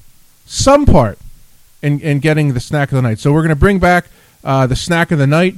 some 0.45 0.85
part 0.85 1.19
in 1.81 1.99
in 1.99 2.19
getting 2.19 2.53
the 2.53 2.59
snack 2.59 2.91
of 2.91 2.95
the 2.95 3.01
night. 3.01 3.19
So 3.19 3.31
we're 3.33 3.41
to 3.49 3.55
bring 3.55 3.79
back 3.79 4.05
uh, 4.43 4.67
the 4.67 4.75
snack 4.75 5.11
of 5.11 5.19
the 5.19 5.27
night 5.27 5.55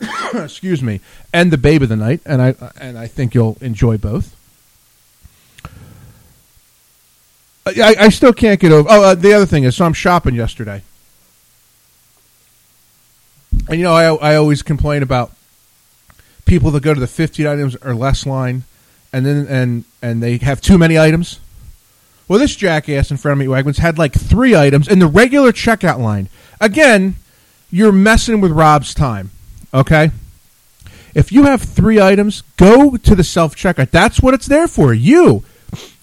excuse 0.34 0.82
me, 0.82 1.00
and 1.32 1.50
the 1.50 1.58
babe 1.58 1.82
of 1.82 1.88
the 1.88 1.96
night, 1.96 2.20
and 2.24 2.40
I 2.40 2.54
and 2.80 2.98
I 2.98 3.06
think 3.06 3.34
you'll 3.34 3.56
enjoy 3.60 3.98
both. 3.98 4.34
I, 7.66 7.94
I 7.98 8.08
still 8.08 8.32
can't 8.32 8.58
get 8.58 8.72
over. 8.72 8.88
Oh, 8.90 9.02
uh, 9.02 9.14
the 9.14 9.34
other 9.34 9.44
thing 9.44 9.64
is, 9.64 9.76
so 9.76 9.84
I'm 9.84 9.92
shopping 9.92 10.34
yesterday, 10.34 10.82
and 13.68 13.78
you 13.78 13.84
know, 13.84 13.94
I 13.94 14.32
I 14.32 14.36
always 14.36 14.62
complain 14.62 15.02
about 15.02 15.32
people 16.44 16.70
that 16.70 16.82
go 16.82 16.94
to 16.94 17.00
the 17.00 17.06
50 17.06 17.46
items 17.46 17.76
or 17.76 17.94
less 17.94 18.24
line, 18.24 18.64
and 19.12 19.26
then 19.26 19.46
and 19.48 19.84
and 20.00 20.22
they 20.22 20.38
have 20.38 20.60
too 20.60 20.78
many 20.78 20.98
items. 20.98 21.40
Well, 22.28 22.38
this 22.38 22.54
jackass 22.54 23.10
in 23.10 23.16
front 23.16 23.40
of 23.40 23.46
me, 23.46 23.52
Wegmans, 23.52 23.78
had 23.78 23.98
like 23.98 24.12
three 24.12 24.54
items 24.54 24.86
in 24.86 24.98
the 24.98 25.06
regular 25.06 25.50
checkout 25.50 25.98
line. 25.98 26.28
Again, 26.60 27.16
you're 27.70 27.92
messing 27.92 28.40
with 28.40 28.52
Rob's 28.52 28.92
time. 28.92 29.30
Okay? 29.72 30.10
If 31.14 31.32
you 31.32 31.44
have 31.44 31.62
three 31.62 32.00
items, 32.00 32.42
go 32.56 32.96
to 32.96 33.14
the 33.14 33.24
self 33.24 33.56
checkout. 33.56 33.90
That's 33.90 34.20
what 34.20 34.34
it's 34.34 34.46
there 34.46 34.68
for. 34.68 34.94
You. 34.94 35.44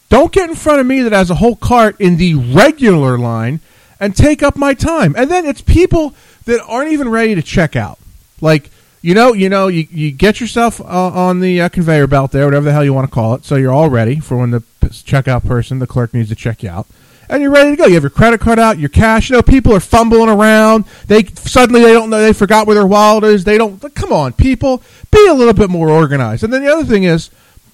Don't 0.09 0.31
get 0.31 0.49
in 0.49 0.55
front 0.55 0.79
of 0.79 0.85
me 0.85 1.01
that 1.01 1.11
has 1.13 1.29
a 1.29 1.35
whole 1.35 1.55
cart 1.55 1.99
in 1.99 2.17
the 2.17 2.35
regular 2.35 3.17
line 3.17 3.59
and 3.99 4.15
take 4.15 4.43
up 4.43 4.55
my 4.55 4.73
time. 4.73 5.15
And 5.17 5.31
then 5.31 5.45
it's 5.45 5.61
people 5.61 6.13
that 6.45 6.63
aren't 6.67 6.91
even 6.91 7.09
ready 7.09 7.33
to 7.33 7.41
check 7.41 7.75
out. 7.75 7.97
Like, 8.39 8.69
you 9.01 9.13
know, 9.13 9.33
you 9.33 9.49
know, 9.49 9.67
you, 9.67 9.87
you 9.89 10.11
get 10.11 10.39
yourself 10.39 10.79
uh, 10.79 10.83
on 10.83 11.39
the 11.39 11.61
uh, 11.61 11.69
conveyor 11.69 12.07
belt 12.07 12.31
there, 12.31 12.45
whatever 12.45 12.65
the 12.65 12.71
hell 12.71 12.83
you 12.83 12.93
want 12.93 13.09
to 13.09 13.13
call 13.13 13.33
it, 13.35 13.45
so 13.45 13.55
you're 13.55 13.73
all 13.73 13.89
ready 13.89 14.19
for 14.19 14.37
when 14.37 14.51
the 14.51 14.61
checkout 14.81 15.45
person, 15.45 15.79
the 15.79 15.87
clerk, 15.87 16.13
needs 16.13 16.29
to 16.29 16.35
check 16.35 16.61
you 16.61 16.69
out 16.69 16.87
and 17.29 17.41
you're 17.41 17.51
ready 17.51 17.71
to 17.71 17.75
go. 17.75 17.85
You 17.85 17.95
have 17.95 18.03
your 18.03 18.09
credit 18.09 18.39
card 18.39 18.59
out, 18.59 18.77
your 18.77 18.89
cash. 18.89 19.29
You 19.29 19.35
know, 19.35 19.41
people 19.41 19.73
are 19.73 19.79
fumbling 19.79 20.29
around. 20.29 20.85
They 21.07 21.23
suddenly 21.23 21.81
they 21.81 21.93
don't 21.93 22.09
know 22.09 22.21
they 22.21 22.33
forgot 22.33 22.67
where 22.67 22.75
their 22.75 22.87
wallet 22.87 23.23
is. 23.23 23.43
They 23.43 23.57
don't. 23.57 23.79
Come 23.95 24.11
on, 24.11 24.33
people, 24.33 24.83
be 25.11 25.27
a 25.27 25.33
little 25.33 25.53
bit 25.53 25.69
more 25.69 25.89
organized. 25.89 26.43
And 26.43 26.53
then 26.53 26.63
the 26.63 26.71
other 26.71 26.85
thing 26.85 27.03
is, 27.03 27.29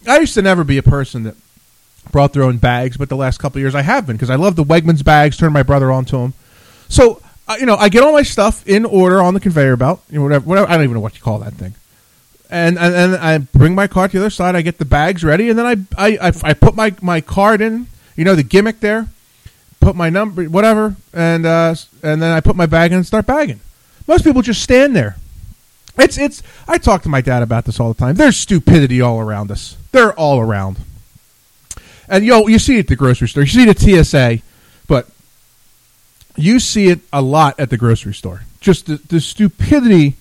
I 0.08 0.20
used 0.20 0.34
to 0.36 0.42
never 0.42 0.64
be 0.64 0.78
a 0.78 0.84
person 0.84 1.24
that 1.24 1.36
brought 2.12 2.34
their 2.34 2.44
own 2.44 2.58
bags, 2.58 2.98
but 2.98 3.10
the 3.10 3.16
last 3.16 3.38
couple 3.38 3.60
years 3.60 3.76
I 3.76 3.82
have 3.82 4.08
been 4.08 4.16
because 4.16 4.30
I 4.30 4.36
love 4.36 4.56
the 4.56 4.64
Wegmans 4.64 5.04
bags. 5.04 5.38
Turned 5.38 5.54
my 5.54 5.64
brother 5.64 5.92
onto 5.92 6.18
them. 6.18 6.34
So 6.88 7.22
uh, 7.48 7.58
you 7.60 7.66
know, 7.66 7.76
I 7.76 7.90
get 7.90 8.04
all 8.04 8.14
my 8.14 8.24
stuff 8.24 8.66
in 8.68 8.86
order 8.86 9.22
on 9.22 9.34
the 9.34 9.40
conveyor 9.40 9.76
belt. 9.76 10.02
You 10.10 10.20
know, 10.20 10.24
whatever, 10.24 10.46
whatever. 10.46 10.70
I 10.70 10.76
don't 10.76 10.84
even 10.84 10.94
know 10.96 11.02
what 11.02 11.16
you 11.16 11.22
call 11.22 11.40
that 11.40 11.54
thing. 11.54 11.76
And, 12.50 12.78
and 12.78 12.94
and 12.94 13.16
I 13.16 13.38
bring 13.38 13.76
my 13.76 13.88
cart 13.88 14.12
to 14.12 14.20
the 14.20 14.26
other 14.26 14.30
side. 14.30 14.56
I 14.56 14.62
get 14.62 14.78
the 14.78 14.86
bags 14.86 15.24
ready, 15.24 15.50
and 15.50 15.58
then 15.58 15.66
I 15.66 15.76
I, 15.98 16.30
I, 16.30 16.34
I 16.44 16.54
put 16.54 16.76
my 16.76 16.94
my 17.02 17.22
card 17.22 17.62
in. 17.62 17.88
You 18.16 18.26
know 18.26 18.36
the 18.36 18.44
gimmick 18.44 18.82
there 18.82 19.08
put 19.82 19.96
my 19.96 20.10
number, 20.10 20.46
whatever, 20.46 20.96
and 21.14 21.46
uh, 21.46 21.76
and 22.02 22.22
then 22.22 22.32
I 22.32 22.40
put 22.40 22.56
my 22.56 22.68
bag 22.68 22.92
in 22.92 22.98
and 22.98 23.06
start 23.06 23.26
bagging. 23.26 23.60
Most 24.08 24.24
people 24.24 24.42
just 24.42 24.62
stand 24.62 24.96
there. 24.96 25.18
It's 25.98 26.18
it's. 26.18 26.42
I 26.68 26.78
talk 26.78 27.02
to 27.04 27.10
my 27.10 27.20
dad 27.20 27.44
about 27.44 27.66
this 27.66 27.80
all 27.80 27.92
the 27.92 28.00
time. 28.00 28.16
There's 28.16 28.38
stupidity 28.38 29.02
all 29.02 29.20
around 29.20 29.52
us. 29.52 29.76
They're 29.92 30.14
all 30.14 30.40
around, 30.40 30.78
and 32.08 32.24
yo, 32.24 32.48
you 32.48 32.60
see 32.60 32.78
it 32.78 32.82
at 32.82 32.88
the 32.88 32.96
grocery 32.96 33.28
store. 33.28 33.44
You 33.44 33.50
see 33.50 33.64
it 33.64 33.70
at 33.70 34.06
TSA, 34.06 34.40
but 34.88 35.10
you 36.38 36.60
see 36.60 36.88
it 36.88 37.02
a 37.12 37.22
lot 37.22 37.60
at 37.60 37.70
the 37.70 37.78
grocery 37.78 38.14
store. 38.14 38.44
Just 38.62 38.86
the, 38.86 38.96
the 38.96 39.20
stupidity 39.20 40.16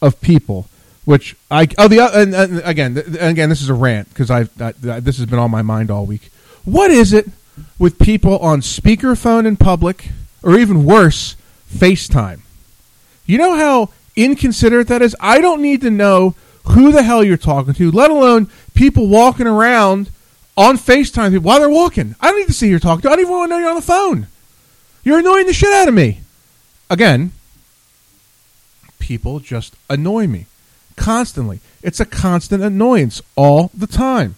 of 0.00 0.20
people. 0.20 0.68
Which 1.04 1.36
I 1.52 1.68
oh 1.78 1.86
the 1.86 2.00
and, 2.00 2.34
and 2.34 2.60
again 2.64 2.98
and 2.98 3.16
again 3.16 3.48
this 3.48 3.62
is 3.62 3.68
a 3.68 3.74
rant 3.74 4.08
because 4.08 4.28
I've 4.28 4.50
uh, 4.60 4.72
this 4.76 5.18
has 5.18 5.26
been 5.26 5.38
on 5.38 5.52
my 5.52 5.62
mind 5.62 5.88
all 5.88 6.04
week. 6.04 6.32
What 6.64 6.90
is 6.90 7.12
it 7.12 7.28
with 7.78 7.98
people 7.98 8.38
on 8.38 8.60
speakerphone 8.60 9.46
in 9.46 9.56
public, 9.56 10.10
or 10.42 10.58
even 10.58 10.84
worse, 10.84 11.36
FaceTime? 11.70 12.40
You 13.26 13.38
know 13.38 13.56
how 13.56 13.90
inconsiderate 14.14 14.88
that 14.88 15.02
is? 15.02 15.16
I 15.20 15.40
don't 15.40 15.62
need 15.62 15.80
to 15.82 15.90
know 15.90 16.34
who 16.64 16.92
the 16.92 17.02
hell 17.02 17.22
you're 17.22 17.36
talking 17.36 17.74
to, 17.74 17.90
let 17.90 18.10
alone 18.10 18.50
people 18.74 19.08
walking 19.08 19.46
around 19.46 20.10
on 20.56 20.76
FaceTime 20.76 21.38
while 21.40 21.60
they're 21.60 21.68
walking. 21.68 22.14
I 22.20 22.30
don't 22.30 22.40
need 22.40 22.46
to 22.46 22.52
see 22.52 22.66
who 22.66 22.70
you're 22.70 22.80
talking 22.80 23.02
to. 23.02 23.08
I 23.08 23.12
don't 23.12 23.20
even 23.20 23.32
want 23.32 23.50
to 23.50 23.54
know 23.54 23.60
you're 23.60 23.70
on 23.70 23.76
the 23.76 23.82
phone. 23.82 24.26
You're 25.04 25.18
annoying 25.18 25.46
the 25.46 25.52
shit 25.52 25.72
out 25.72 25.88
of 25.88 25.94
me. 25.94 26.20
Again, 26.88 27.32
people 28.98 29.38
just 29.38 29.74
annoy 29.88 30.26
me 30.26 30.46
constantly. 30.96 31.60
It's 31.82 32.00
a 32.00 32.04
constant 32.04 32.62
annoyance 32.62 33.22
all 33.36 33.70
the 33.74 33.86
time. 33.86 34.34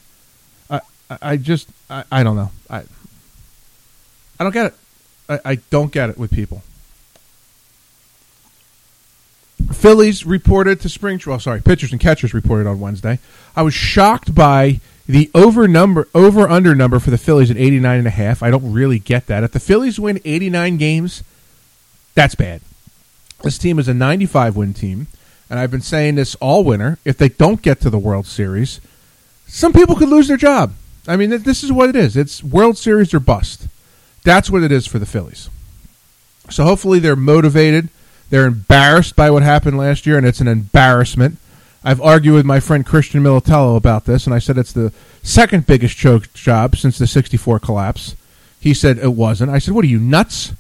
I, 0.68 0.80
I, 1.08 1.18
I 1.22 1.36
just, 1.36 1.68
I, 1.88 2.04
I 2.10 2.22
don't 2.22 2.36
know. 2.36 2.50
I, 2.68 2.82
I 4.38 4.44
don't 4.44 4.52
get 4.52 4.66
it. 4.66 4.74
I, 5.28 5.40
I 5.44 5.54
don't 5.70 5.92
get 5.92 6.10
it 6.10 6.18
with 6.18 6.30
people. 6.30 6.62
Phillies 9.72 10.24
reported 10.24 10.80
to 10.80 10.88
spring. 10.88 11.20
Well, 11.26 11.36
oh, 11.36 11.38
sorry, 11.38 11.60
pitchers 11.60 11.92
and 11.92 12.00
catchers 12.00 12.32
reported 12.32 12.66
on 12.66 12.80
Wednesday. 12.80 13.18
I 13.54 13.62
was 13.62 13.74
shocked 13.74 14.34
by 14.34 14.80
the 15.06 15.30
over 15.34 15.66
number, 15.66 16.08
over 16.14 16.48
under 16.48 16.74
number 16.74 16.98
for 16.98 17.10
the 17.10 17.18
Phillies 17.18 17.50
at 17.50 17.56
89 17.56 17.98
and 17.98 18.06
a 18.06 18.10
half. 18.10 18.42
I 18.42 18.50
don't 18.50 18.72
really 18.72 18.98
get 18.98 19.26
that. 19.26 19.44
If 19.44 19.52
the 19.52 19.60
Phillies 19.60 19.98
win 19.98 20.20
89 20.24 20.76
games, 20.76 21.22
that's 22.14 22.34
bad. 22.34 22.60
This 23.42 23.58
team 23.58 23.78
is 23.78 23.88
a 23.88 23.94
95 23.94 24.56
win 24.56 24.74
team, 24.74 25.06
and 25.48 25.58
I've 25.58 25.70
been 25.70 25.80
saying 25.80 26.16
this 26.16 26.34
all 26.36 26.64
winter. 26.64 26.98
If 27.04 27.18
they 27.18 27.28
don't 27.28 27.62
get 27.62 27.80
to 27.82 27.90
the 27.90 27.98
World 27.98 28.26
Series, 28.26 28.80
some 29.46 29.72
people 29.72 29.96
could 29.96 30.08
lose 30.08 30.28
their 30.28 30.36
job. 30.36 30.74
I 31.06 31.16
mean, 31.16 31.30
this 31.30 31.62
is 31.62 31.72
what 31.72 31.88
it 31.88 31.96
is. 31.96 32.16
It's 32.16 32.42
World 32.42 32.76
Series 32.76 33.14
or 33.14 33.20
bust. 33.20 33.68
That's 34.28 34.50
what 34.50 34.62
it 34.62 34.70
is 34.70 34.86
for 34.86 34.98
the 34.98 35.06
Phillies. 35.06 35.48
So 36.50 36.64
hopefully 36.64 36.98
they're 36.98 37.16
motivated. 37.16 37.88
They're 38.28 38.44
embarrassed 38.44 39.16
by 39.16 39.30
what 39.30 39.42
happened 39.42 39.78
last 39.78 40.04
year, 40.04 40.18
and 40.18 40.26
it's 40.26 40.42
an 40.42 40.48
embarrassment. 40.48 41.38
I've 41.82 42.02
argued 42.02 42.34
with 42.34 42.44
my 42.44 42.60
friend 42.60 42.84
Christian 42.84 43.22
Militello 43.22 43.74
about 43.74 44.04
this, 44.04 44.26
and 44.26 44.34
I 44.34 44.38
said 44.38 44.58
it's 44.58 44.74
the 44.74 44.92
second 45.22 45.64
biggest 45.64 45.96
choke 45.96 46.30
job 46.34 46.76
since 46.76 46.98
the 46.98 47.06
64 47.06 47.58
collapse. 47.60 48.16
He 48.60 48.74
said 48.74 48.98
it 48.98 49.14
wasn't. 49.14 49.50
I 49.50 49.58
said, 49.60 49.72
What 49.72 49.86
are 49.86 49.88
you, 49.88 49.98
nuts? 49.98 50.52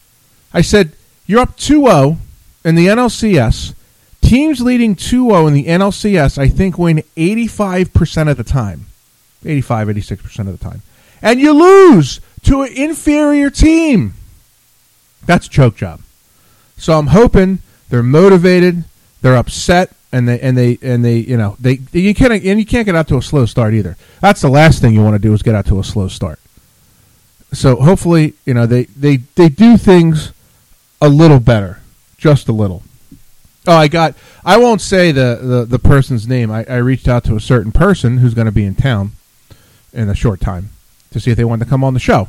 I 0.54 0.62
said, 0.62 0.92
You're 1.26 1.42
up 1.42 1.58
2 1.58 1.82
0 1.82 2.16
in 2.64 2.74
the 2.74 2.86
NLCS. 2.86 3.74
Teams 4.22 4.62
leading 4.62 4.94
2 4.94 5.28
0 5.28 5.46
in 5.46 5.52
the 5.52 5.66
NLCS, 5.66 6.38
I 6.38 6.48
think, 6.48 6.78
win 6.78 7.02
85% 7.18 8.30
of 8.30 8.38
the 8.38 8.44
time. 8.44 8.86
85, 9.44 9.88
86% 9.88 10.38
of 10.38 10.58
the 10.58 10.64
time. 10.64 10.80
And 11.20 11.38
you 11.38 11.52
lose 11.52 12.20
to 12.48 12.62
an 12.62 12.72
inferior 12.72 13.50
team. 13.50 14.14
That's 15.26 15.46
a 15.46 15.50
choke 15.50 15.76
job. 15.76 16.00
So 16.76 16.98
I'm 16.98 17.08
hoping 17.08 17.58
they're 17.90 18.02
motivated, 18.02 18.84
they're 19.20 19.36
upset, 19.36 19.92
and 20.12 20.26
they 20.26 20.40
and 20.40 20.56
they 20.56 20.78
and 20.80 21.04
they 21.04 21.18
you 21.18 21.36
know 21.36 21.56
they 21.60 21.80
you 21.92 22.14
can't 22.14 22.32
and 22.32 22.58
you 22.58 22.64
can't 22.64 22.86
get 22.86 22.94
out 22.94 23.08
to 23.08 23.16
a 23.16 23.22
slow 23.22 23.44
start 23.44 23.74
either. 23.74 23.96
That's 24.20 24.40
the 24.40 24.48
last 24.48 24.80
thing 24.80 24.94
you 24.94 25.02
want 25.02 25.14
to 25.14 25.18
do 25.18 25.34
is 25.34 25.42
get 25.42 25.54
out 25.54 25.66
to 25.66 25.78
a 25.78 25.84
slow 25.84 26.08
start. 26.08 26.40
So 27.52 27.76
hopefully 27.76 28.34
you 28.46 28.54
know 28.54 28.66
they 28.66 28.84
they 28.84 29.18
they 29.18 29.48
do 29.48 29.76
things 29.76 30.32
a 31.00 31.08
little 31.08 31.40
better, 31.40 31.80
just 32.16 32.48
a 32.48 32.52
little. 32.52 32.82
Oh, 33.66 33.76
I 33.76 33.88
got. 33.88 34.14
I 34.44 34.56
won't 34.56 34.80
say 34.80 35.12
the 35.12 35.38
the, 35.42 35.64
the 35.66 35.78
person's 35.78 36.26
name. 36.26 36.50
I, 36.50 36.64
I 36.64 36.76
reached 36.76 37.08
out 37.08 37.24
to 37.24 37.36
a 37.36 37.40
certain 37.40 37.72
person 37.72 38.18
who's 38.18 38.32
going 38.32 38.46
to 38.46 38.52
be 38.52 38.64
in 38.64 38.74
town 38.74 39.12
in 39.92 40.08
a 40.08 40.14
short 40.14 40.40
time 40.40 40.70
to 41.10 41.20
see 41.20 41.30
if 41.30 41.36
they 41.36 41.44
wanted 41.44 41.64
to 41.64 41.70
come 41.70 41.84
on 41.84 41.92
the 41.92 42.00
show. 42.00 42.28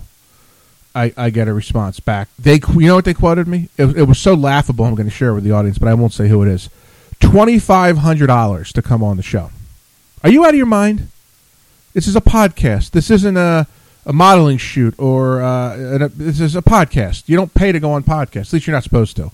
I, 0.95 1.13
I 1.15 1.29
get 1.29 1.47
a 1.47 1.53
response 1.53 1.99
back. 1.99 2.29
They, 2.39 2.55
you 2.73 2.87
know 2.87 2.95
what 2.95 3.05
they 3.05 3.13
quoted 3.13 3.47
me? 3.47 3.69
It, 3.77 3.97
it 3.97 4.03
was 4.03 4.19
so 4.19 4.33
laughable. 4.33 4.85
I'm 4.85 4.95
going 4.95 5.07
to 5.09 5.15
share 5.15 5.29
it 5.29 5.35
with 5.35 5.43
the 5.43 5.51
audience, 5.51 5.77
but 5.77 5.87
I 5.87 5.93
won't 5.93 6.13
say 6.13 6.27
who 6.27 6.41
it 6.41 6.47
is. 6.47 6.69
Twenty 7.19 7.59
five 7.59 7.97
hundred 7.97 8.27
dollars 8.27 8.71
to 8.73 8.81
come 8.81 9.03
on 9.03 9.17
the 9.17 9.23
show. 9.23 9.51
Are 10.23 10.29
you 10.29 10.45
out 10.45 10.49
of 10.49 10.55
your 10.55 10.65
mind? 10.65 11.09
This 11.93 12.07
is 12.07 12.15
a 12.15 12.21
podcast. 12.21 12.91
This 12.91 13.09
isn't 13.09 13.37
a 13.37 13.67
a 14.05 14.13
modeling 14.13 14.57
shoot 14.57 14.95
or 14.97 15.41
uh, 15.41 15.97
a, 16.01 16.07
this 16.09 16.39
is 16.39 16.55
a 16.55 16.61
podcast. 16.61 17.27
You 17.27 17.35
don't 17.35 17.53
pay 17.53 17.71
to 17.71 17.79
go 17.79 17.91
on 17.91 18.03
podcasts. 18.03 18.47
At 18.47 18.53
least 18.53 18.67
you're 18.67 18.75
not 18.75 18.83
supposed 18.83 19.15
to. 19.17 19.25
At 19.25 19.33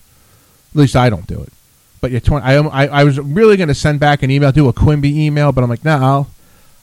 least 0.74 0.96
I 0.96 1.08
don't 1.08 1.26
do 1.26 1.40
it. 1.40 1.52
But 2.00 2.10
yeah, 2.10 2.20
20, 2.20 2.44
I, 2.44 2.56
I, 2.56 2.86
I 2.86 3.04
was 3.04 3.18
really 3.18 3.56
going 3.56 3.68
to 3.68 3.74
send 3.74 4.00
back 4.00 4.22
an 4.22 4.30
email, 4.30 4.52
do 4.52 4.68
a 4.68 4.72
Quimby 4.72 5.18
email, 5.18 5.50
but 5.52 5.64
I'm 5.64 5.70
like, 5.70 5.84
nah, 5.84 6.04
I'll, 6.04 6.30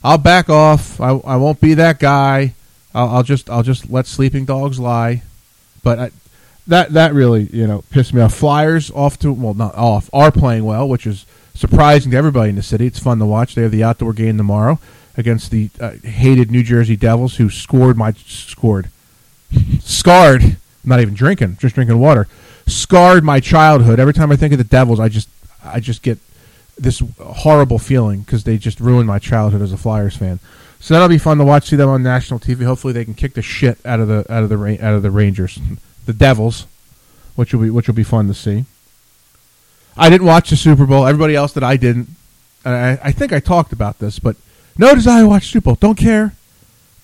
I'll 0.02 0.18
back 0.18 0.50
off. 0.50 1.00
I, 1.00 1.10
I 1.10 1.36
won't 1.36 1.60
be 1.60 1.74
that 1.74 2.00
guy. 2.00 2.54
I'll, 2.94 3.08
I'll 3.08 3.22
just 3.22 3.50
I'll 3.50 3.62
just 3.62 3.90
let 3.90 4.06
sleeping 4.06 4.44
dogs 4.44 4.78
lie. 4.78 5.22
But 5.82 5.98
I, 5.98 6.10
that 6.66 6.92
that 6.92 7.12
really 7.12 7.44
you 7.44 7.66
know 7.66 7.84
pissed 7.90 8.14
me 8.14 8.20
off. 8.20 8.34
Flyers 8.34 8.90
off 8.90 9.18
to 9.20 9.32
well 9.32 9.54
not 9.54 9.74
off 9.74 10.08
are 10.12 10.30
playing 10.30 10.64
well, 10.64 10.88
which 10.88 11.06
is 11.06 11.26
surprising 11.54 12.10
to 12.12 12.16
everybody 12.16 12.50
in 12.50 12.56
the 12.56 12.62
city. 12.62 12.86
It's 12.86 12.98
fun 12.98 13.18
to 13.18 13.26
watch. 13.26 13.54
They 13.54 13.62
have 13.62 13.72
the 13.72 13.84
outdoor 13.84 14.12
game 14.12 14.36
tomorrow 14.36 14.78
against 15.16 15.50
the 15.50 15.70
uh, 15.80 15.92
hated 16.02 16.50
New 16.50 16.62
Jersey 16.62 16.96
Devils, 16.96 17.36
who 17.36 17.50
scored 17.50 17.96
my 17.96 18.12
scored 18.12 18.90
scarred. 19.80 20.56
Not 20.86 21.00
even 21.00 21.14
drinking, 21.14 21.56
just 21.58 21.74
drinking 21.74 21.98
water. 21.98 22.28
Scarred 22.66 23.24
my 23.24 23.40
childhood. 23.40 23.98
Every 23.98 24.12
time 24.12 24.30
I 24.30 24.36
think 24.36 24.52
of 24.52 24.58
the 24.58 24.64
Devils, 24.64 25.00
I 25.00 25.08
just 25.08 25.30
I 25.64 25.80
just 25.80 26.02
get 26.02 26.18
this 26.76 27.02
horrible 27.18 27.78
feeling 27.78 28.20
because 28.20 28.44
they 28.44 28.58
just 28.58 28.80
ruined 28.80 29.06
my 29.06 29.18
childhood 29.18 29.62
as 29.62 29.72
a 29.72 29.78
Flyers 29.78 30.16
fan. 30.16 30.40
So 30.84 30.92
that'll 30.92 31.08
be 31.08 31.16
fun 31.16 31.38
to 31.38 31.46
watch. 31.46 31.68
See 31.68 31.76
them 31.76 31.88
on 31.88 32.02
national 32.02 32.40
TV. 32.40 32.62
Hopefully, 32.62 32.92
they 32.92 33.06
can 33.06 33.14
kick 33.14 33.32
the 33.32 33.40
shit 33.40 33.78
out 33.86 34.00
of 34.00 34.08
the 34.08 34.30
out 34.30 34.42
of 34.42 34.50
the 34.50 34.78
out 34.84 34.92
of 34.92 35.02
the 35.02 35.10
Rangers, 35.10 35.58
the 36.04 36.12
Devils, 36.12 36.66
which 37.36 37.54
will 37.54 37.62
be 37.62 37.70
which 37.70 37.86
will 37.86 37.94
be 37.94 38.04
fun 38.04 38.26
to 38.26 38.34
see. 38.34 38.66
I 39.96 40.10
didn't 40.10 40.26
watch 40.26 40.50
the 40.50 40.56
Super 40.56 40.84
Bowl. 40.84 41.06
Everybody 41.06 41.34
else 41.34 41.54
that 41.54 41.64
I 41.64 41.78
didn't. 41.78 42.08
I, 42.66 42.98
I 43.02 43.12
think 43.12 43.32
I 43.32 43.40
talked 43.40 43.72
about 43.72 43.98
this, 43.98 44.18
but 44.18 44.36
no 44.76 44.94
desire 44.94 45.22
to 45.22 45.28
watch 45.28 45.46
Super 45.46 45.64
Bowl. 45.70 45.76
Don't 45.76 45.96
care. 45.96 46.34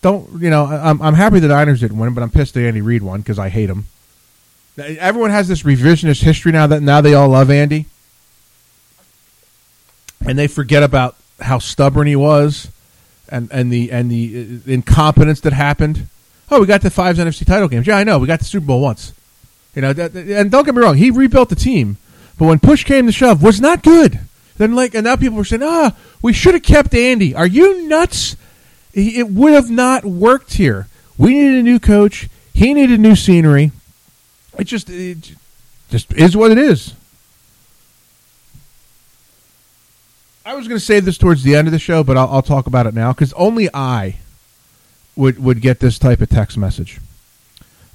Don't 0.03 0.43
you 0.43 0.51
know? 0.51 0.67
I'm 0.67 1.01
I'm 1.01 1.15
happy 1.15 1.41
the 1.41 1.49
Niners 1.49 1.81
didn't 1.81 1.97
win, 1.97 2.13
but 2.13 2.23
I'm 2.23 2.31
pissed 2.31 2.53
that 2.53 2.67
Andy 2.67 2.83
Reid 2.83 3.03
won 3.03 3.21
because 3.23 3.39
I 3.39 3.49
hate 3.49 3.71
him. 3.71 3.87
Everyone 4.77 5.31
has 5.31 5.49
this 5.49 5.63
revisionist 5.63 6.23
history 6.23 6.53
now 6.53 6.67
that 6.67 6.83
now 6.83 7.01
they 7.01 7.15
all 7.15 7.31
love 7.31 7.51
Andy, 7.51 7.87
and 10.27 10.39
they 10.39 10.49
forget 10.49 10.83
about 10.83 11.17
how 11.41 11.59
stubborn 11.59 12.07
he 12.07 12.17
was 12.17 12.69
and 13.31 13.49
and 13.53 13.73
the 13.73 13.91
and 13.93 14.11
the 14.11 14.61
incompetence 14.67 15.41
that 15.41 15.53
happened. 15.53 16.07
Oh, 16.51 16.61
we 16.61 16.67
got 16.67 16.83
the 16.83 16.91
five 16.91 17.17
NFC 17.17 17.47
title 17.47 17.69
games. 17.69 17.87
Yeah, 17.87 17.97
I 17.97 18.05
know. 18.05 18.19
We 18.19 18.27
got 18.27 18.41
the 18.41 18.45
Super 18.45 18.67
Bowl 18.67 18.81
once. 18.81 19.13
You 19.75 19.83
know, 19.83 19.93
that, 19.93 20.15
and 20.15 20.51
don't 20.51 20.65
get 20.65 20.75
me 20.75 20.83
wrong, 20.83 20.97
he 20.97 21.11
rebuilt 21.11 21.49
the 21.49 21.55
team, 21.55 21.97
but 22.39 22.47
when 22.47 22.59
push 22.59 22.85
came 22.85 23.07
to 23.07 23.13
shove, 23.13 23.43
was 23.43 23.61
not 23.61 23.83
good. 23.85 24.19
Then 24.57 24.75
like, 24.75 24.95
and 24.95 25.05
now 25.05 25.17
people 25.17 25.39
were 25.39 25.45
saying, 25.45 25.63
ah, 25.63 25.97
we 26.21 26.33
should 26.33 26.55
have 26.55 26.63
kept 26.63 26.95
Andy. 26.95 27.35
Are 27.35 27.47
you 27.47 27.87
nuts? 27.89 28.37
It 28.93 29.29
would 29.29 29.53
have 29.53 29.71
not 29.71 30.05
worked 30.05 30.55
here. 30.55 30.89
We 31.17 31.35
needed 31.35 31.61
a 31.61 31.63
new 31.63 31.79
coach. 31.79 32.29
He 32.53 32.75
needed 32.75 32.99
new 32.99 33.15
scenery. 33.15 33.71
It 34.59 34.65
just, 34.65 34.91
it 34.91 35.37
just 35.89 36.13
is 36.13 36.37
what 36.37 36.51
it 36.51 36.59
is. 36.59 36.95
I 40.45 40.55
was 40.55 40.67
going 40.67 40.79
to 40.79 40.85
say 40.85 41.01
this 41.01 41.19
towards 41.19 41.43
the 41.43 41.55
end 41.55 41.69
of 41.69 41.73
the 41.73 41.79
show, 41.79 42.03
but 42.03 42.17
I'll, 42.17 42.29
I'll 42.29 42.43
talk 42.43 42.67
about 42.67 42.87
it 42.87 42.95
now 42.95 43.13
because 43.13 43.33
only 43.35 43.69
I 43.75 44.17
would 45.17 45.43
would 45.43 45.61
get 45.61 45.81
this 45.81 45.99
type 45.99 46.21
of 46.21 46.31
text 46.31 46.57
message. 46.57 46.99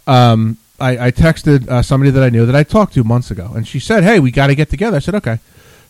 Um, 0.06 0.58
I, 0.80 1.08
I 1.08 1.12
texted 1.12 1.68
uh, 1.68 1.82
somebody 1.82 2.12
that 2.12 2.22
I 2.22 2.30
knew 2.30 2.46
that 2.46 2.56
I 2.56 2.64
talked 2.64 2.94
to 2.94 3.04
months 3.04 3.32
ago, 3.32 3.52
and 3.56 3.68
she 3.68 3.80
said, 3.80 4.04
"Hey, 4.04 4.20
we 4.20 4.30
got 4.30 4.48
to 4.48 4.56
get 4.56 4.70
together." 4.70 4.98
I 4.98 5.00
said, 5.00 5.16
"Okay." 5.16 5.40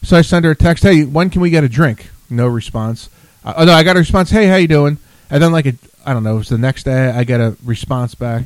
So 0.02 0.18
I 0.18 0.22
sent 0.22 0.46
her 0.46 0.52
a 0.52 0.56
text, 0.56 0.84
"Hey, 0.84 1.04
when 1.04 1.30
can 1.30 1.42
we 1.42 1.50
get 1.50 1.64
a 1.64 1.70
drink?" 1.70 2.10
No 2.30 2.48
response. 2.48 3.10
Uh, 3.44 3.54
oh 3.58 3.66
no, 3.66 3.74
I 3.74 3.84
got 3.84 3.98
a 3.98 4.00
response. 4.00 4.30
Hey, 4.30 4.48
how 4.48 4.56
you 4.56 4.68
doing? 4.68 4.98
And 5.30 5.44
then 5.44 5.52
like 5.52 5.68
I 6.06 6.14
don't 6.14 6.24
know, 6.24 6.36
it 6.36 6.40
was 6.40 6.50
the 6.50 6.58
next 6.58 6.84
day. 6.84 7.10
I 7.10 7.24
get 7.26 7.42
a 7.42 7.58
response 7.66 8.16
back. 8.16 8.46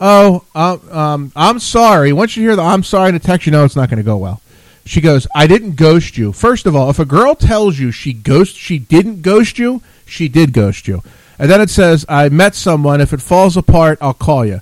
Oh, 0.00 0.44
uh, 0.54 0.78
um, 0.90 1.30
I'm 1.36 1.58
sorry. 1.58 2.12
Once 2.12 2.36
you 2.36 2.42
hear 2.42 2.56
the 2.56 2.62
"I'm 2.62 2.84
sorry" 2.84 3.10
in 3.10 3.14
a 3.16 3.18
text, 3.18 3.46
you 3.46 3.52
know 3.52 3.64
it's 3.64 3.76
not 3.76 3.90
going 3.90 3.98
to 3.98 4.02
go 4.02 4.16
well. 4.16 4.40
She 4.84 5.00
goes, 5.00 5.26
I 5.34 5.46
didn't 5.46 5.76
ghost 5.76 6.16
you. 6.16 6.32
First 6.32 6.66
of 6.66 6.74
all, 6.74 6.90
if 6.90 6.98
a 6.98 7.04
girl 7.04 7.34
tells 7.34 7.78
you 7.78 7.92
she 7.92 8.12
ghost, 8.12 8.56
she 8.56 8.78
didn't 8.78 9.22
ghost 9.22 9.58
you, 9.58 9.82
she 10.06 10.28
did 10.28 10.52
ghost 10.52 10.88
you. 10.88 11.02
And 11.38 11.50
then 11.50 11.60
it 11.60 11.70
says, 11.70 12.04
I 12.08 12.28
met 12.28 12.54
someone. 12.54 13.00
If 13.00 13.12
it 13.12 13.22
falls 13.22 13.56
apart, 13.56 13.98
I'll 14.00 14.14
call 14.14 14.44
you. 14.44 14.60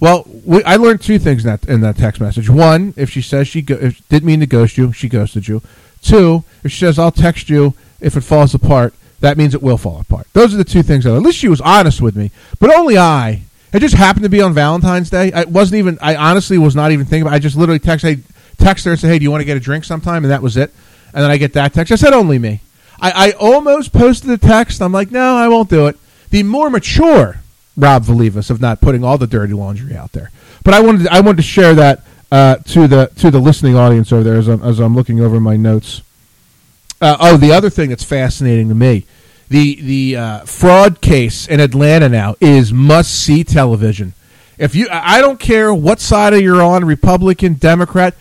Well, 0.00 0.26
we, 0.44 0.62
I 0.64 0.76
learned 0.76 1.00
two 1.00 1.18
things 1.18 1.44
in 1.44 1.50
that, 1.50 1.68
in 1.68 1.80
that 1.80 1.96
text 1.96 2.20
message. 2.20 2.48
One, 2.48 2.94
if 2.96 3.10
she 3.10 3.22
says 3.22 3.48
she 3.48 3.62
go, 3.62 3.74
if, 3.74 4.06
didn't 4.08 4.26
mean 4.26 4.40
to 4.40 4.46
ghost 4.46 4.76
you, 4.76 4.92
she 4.92 5.08
ghosted 5.08 5.48
you. 5.48 5.62
Two, 6.02 6.44
if 6.62 6.72
she 6.72 6.80
says 6.80 6.98
I'll 6.98 7.10
text 7.10 7.48
you 7.48 7.74
if 8.00 8.16
it 8.16 8.20
falls 8.20 8.54
apart, 8.54 8.94
that 9.20 9.38
means 9.38 9.54
it 9.54 9.62
will 9.62 9.78
fall 9.78 10.00
apart. 10.00 10.26
Those 10.34 10.52
are 10.52 10.58
the 10.58 10.64
two 10.64 10.82
things. 10.82 11.04
That, 11.04 11.14
at 11.14 11.22
least 11.22 11.38
she 11.38 11.48
was 11.48 11.60
honest 11.60 12.02
with 12.02 12.16
me, 12.16 12.30
but 12.60 12.74
only 12.74 12.98
I. 12.98 13.42
It 13.72 13.80
just 13.80 13.94
happened 13.94 14.22
to 14.22 14.28
be 14.28 14.40
on 14.40 14.52
Valentine's 14.52 15.10
Day. 15.10 15.32
I 15.32 15.44
wasn't 15.44 15.78
even. 15.78 15.98
I 16.00 16.14
honestly 16.14 16.58
was 16.58 16.76
not 16.76 16.92
even 16.92 17.06
thinking. 17.06 17.22
about 17.22 17.34
I 17.34 17.38
just 17.38 17.56
literally 17.56 17.80
texted, 17.80 18.16
hey, 18.16 18.22
text 18.58 18.84
her 18.84 18.92
and 18.92 19.00
say, 19.00 19.08
hey, 19.08 19.18
do 19.18 19.22
you 19.22 19.30
want 19.30 19.40
to 19.40 19.46
get 19.46 19.56
a 19.56 19.60
drink 19.60 19.84
sometime? 19.84 20.24
And 20.24 20.30
that 20.30 20.42
was 20.42 20.56
it. 20.56 20.72
And 21.12 21.22
then 21.22 21.30
I 21.30 21.36
get 21.36 21.52
that 21.54 21.72
text. 21.72 21.92
I 21.92 21.96
said 21.96 22.12
only 22.12 22.38
me. 22.38 22.60
I, 23.00 23.28
I 23.28 23.32
almost 23.32 23.92
posted 23.92 24.30
a 24.30 24.38
text. 24.38 24.80
I'm 24.80 24.92
like, 24.92 25.10
no, 25.10 25.36
I 25.36 25.48
won't 25.48 25.70
do 25.70 25.86
it. 25.86 25.96
The 26.30 26.42
more 26.42 26.70
mature 26.70 27.40
Rob 27.76 28.04
Valivas 28.04 28.50
of 28.50 28.60
not 28.60 28.80
putting 28.80 29.04
all 29.04 29.18
the 29.18 29.26
dirty 29.26 29.52
laundry 29.52 29.96
out 29.96 30.12
there. 30.12 30.30
But 30.62 30.74
I 30.74 30.80
wanted 30.80 31.04
to, 31.04 31.12
I 31.12 31.20
wanted 31.20 31.38
to 31.38 31.42
share 31.42 31.74
that 31.74 32.04
uh, 32.32 32.56
to 32.56 32.88
the 32.88 33.10
to 33.16 33.30
the 33.30 33.38
listening 33.38 33.76
audience 33.76 34.12
over 34.12 34.22
there 34.22 34.36
as 34.36 34.48
I'm, 34.48 34.62
as 34.62 34.80
I'm 34.80 34.94
looking 34.94 35.20
over 35.20 35.40
my 35.40 35.56
notes. 35.56 36.02
Uh, 37.00 37.16
oh, 37.20 37.36
the 37.36 37.52
other 37.52 37.70
thing 37.70 37.90
that's 37.90 38.04
fascinating 38.04 38.68
to 38.68 38.74
me, 38.74 39.04
the 39.48 39.80
the 39.80 40.16
uh, 40.16 40.38
fraud 40.44 41.00
case 41.00 41.46
in 41.46 41.60
Atlanta 41.60 42.08
now 42.08 42.34
is 42.40 42.72
must 42.72 43.12
see 43.12 43.44
television. 43.44 44.14
If 44.56 44.74
you, 44.74 44.88
I 44.90 45.20
don't 45.20 45.40
care 45.40 45.74
what 45.74 46.00
side 46.00 46.32
of 46.32 46.40
you're 46.40 46.62
on, 46.62 46.84
Republican, 46.84 47.54
Democrat. 47.54 48.14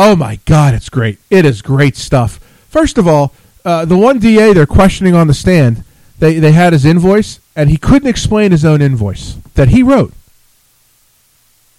Oh 0.00 0.14
my 0.14 0.38
God, 0.44 0.74
it's 0.74 0.88
great! 0.88 1.18
It 1.28 1.44
is 1.44 1.60
great 1.60 1.96
stuff. 1.96 2.38
First 2.70 2.98
of 2.98 3.08
all, 3.08 3.34
uh, 3.64 3.84
the 3.84 3.98
one 3.98 4.20
DA 4.20 4.52
they're 4.52 4.64
questioning 4.64 5.16
on 5.16 5.26
the 5.26 5.34
stand, 5.34 5.82
they 6.20 6.38
they 6.38 6.52
had 6.52 6.72
his 6.72 6.84
invoice, 6.84 7.40
and 7.56 7.68
he 7.68 7.76
couldn't 7.76 8.08
explain 8.08 8.52
his 8.52 8.64
own 8.64 8.80
invoice 8.80 9.34
that 9.54 9.70
he 9.70 9.82
wrote. 9.82 10.12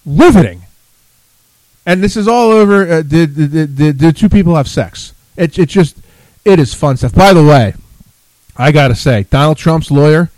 Riveting. 0.05 0.63
And 1.85 2.03
this 2.03 2.17
is 2.17 2.27
all 2.27 2.51
over. 2.51 2.91
Uh, 2.91 3.01
did, 3.03 3.35
did, 3.35 3.75
did, 3.75 3.97
did 3.97 4.17
two 4.17 4.27
people 4.27 4.55
have 4.55 4.67
sex? 4.67 5.13
It, 5.37 5.57
it 5.57 5.69
just, 5.69 5.97
it 6.43 6.59
is 6.59 6.73
fun 6.73 6.97
stuff. 6.97 7.15
By 7.15 7.33
the 7.33 7.43
way, 7.43 7.73
I 8.57 8.73
got 8.73 8.89
to 8.89 8.95
say, 8.95 9.23
Donald 9.23 9.57
Trump's 9.57 9.89
lawyer, 9.89 10.29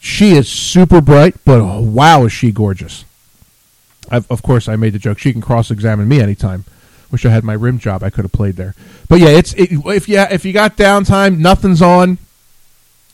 she 0.00 0.32
is 0.32 0.48
super 0.48 1.02
bright, 1.02 1.36
but 1.44 1.60
oh, 1.60 1.80
wow, 1.82 2.24
is 2.24 2.32
she 2.32 2.50
gorgeous. 2.50 3.04
I've, 4.10 4.28
of 4.30 4.42
course, 4.42 4.68
I 4.68 4.76
made 4.76 4.94
the 4.94 4.98
joke. 4.98 5.18
She 5.18 5.32
can 5.32 5.42
cross 5.42 5.70
examine 5.70 6.08
me 6.08 6.20
anytime. 6.20 6.64
Wish 7.10 7.24
I 7.24 7.30
had 7.30 7.44
my 7.44 7.54
rim 7.54 7.78
job. 7.78 8.02
I 8.02 8.10
could 8.10 8.24
have 8.24 8.32
played 8.32 8.56
there. 8.56 8.74
But 9.08 9.20
yeah, 9.20 9.28
it's 9.28 9.54
it, 9.54 9.70
if 9.72 10.08
you 10.08 10.18
if 10.18 10.44
you 10.44 10.52
got 10.52 10.76
downtime, 10.76 11.38
nothing's 11.38 11.80
on. 11.80 12.18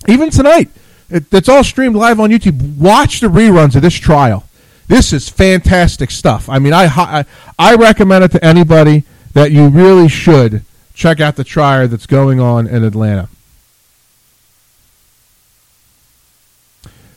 Even 0.09 0.31
tonight, 0.31 0.69
it, 1.09 1.33
it's 1.33 1.49
all 1.49 1.63
streamed 1.63 1.95
live 1.95 2.19
on 2.19 2.31
YouTube. 2.31 2.77
Watch 2.77 3.21
the 3.21 3.29
reruns 3.29 3.77
of 3.77 3.83
this 3.83 3.95
trial. 3.95 4.45
This 4.89 5.13
is 5.13 5.29
fantastic 5.29 6.11
stuff. 6.11 6.49
I 6.49 6.59
mean, 6.59 6.73
I 6.73 6.87
I, 6.87 7.25
I 7.59 7.75
recommend 7.77 8.25
it 8.25 8.33
to 8.33 8.45
anybody 8.45 9.05
that 9.33 9.53
you 9.53 9.69
really 9.69 10.09
should 10.09 10.65
check 10.95 11.21
out 11.21 11.37
the 11.37 11.45
trial 11.45 11.89
that's 11.89 12.07
going 12.07 12.41
on 12.41 12.67
in 12.67 12.85
Atlanta. 12.85 13.29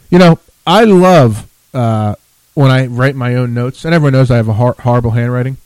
You 0.10 0.20
know, 0.20 0.40
I 0.66 0.84
love 0.84 1.48
uh, 1.74 2.16
when 2.54 2.72
I 2.72 2.88
write 2.88 3.16
my 3.16 3.36
own 3.36 3.54
notes, 3.54 3.84
and 3.84 3.94
everyone 3.94 4.14
knows 4.14 4.32
I 4.32 4.38
have 4.38 4.48
a 4.48 4.54
hor- 4.54 4.76
horrible 4.80 5.12
handwriting. 5.12 5.58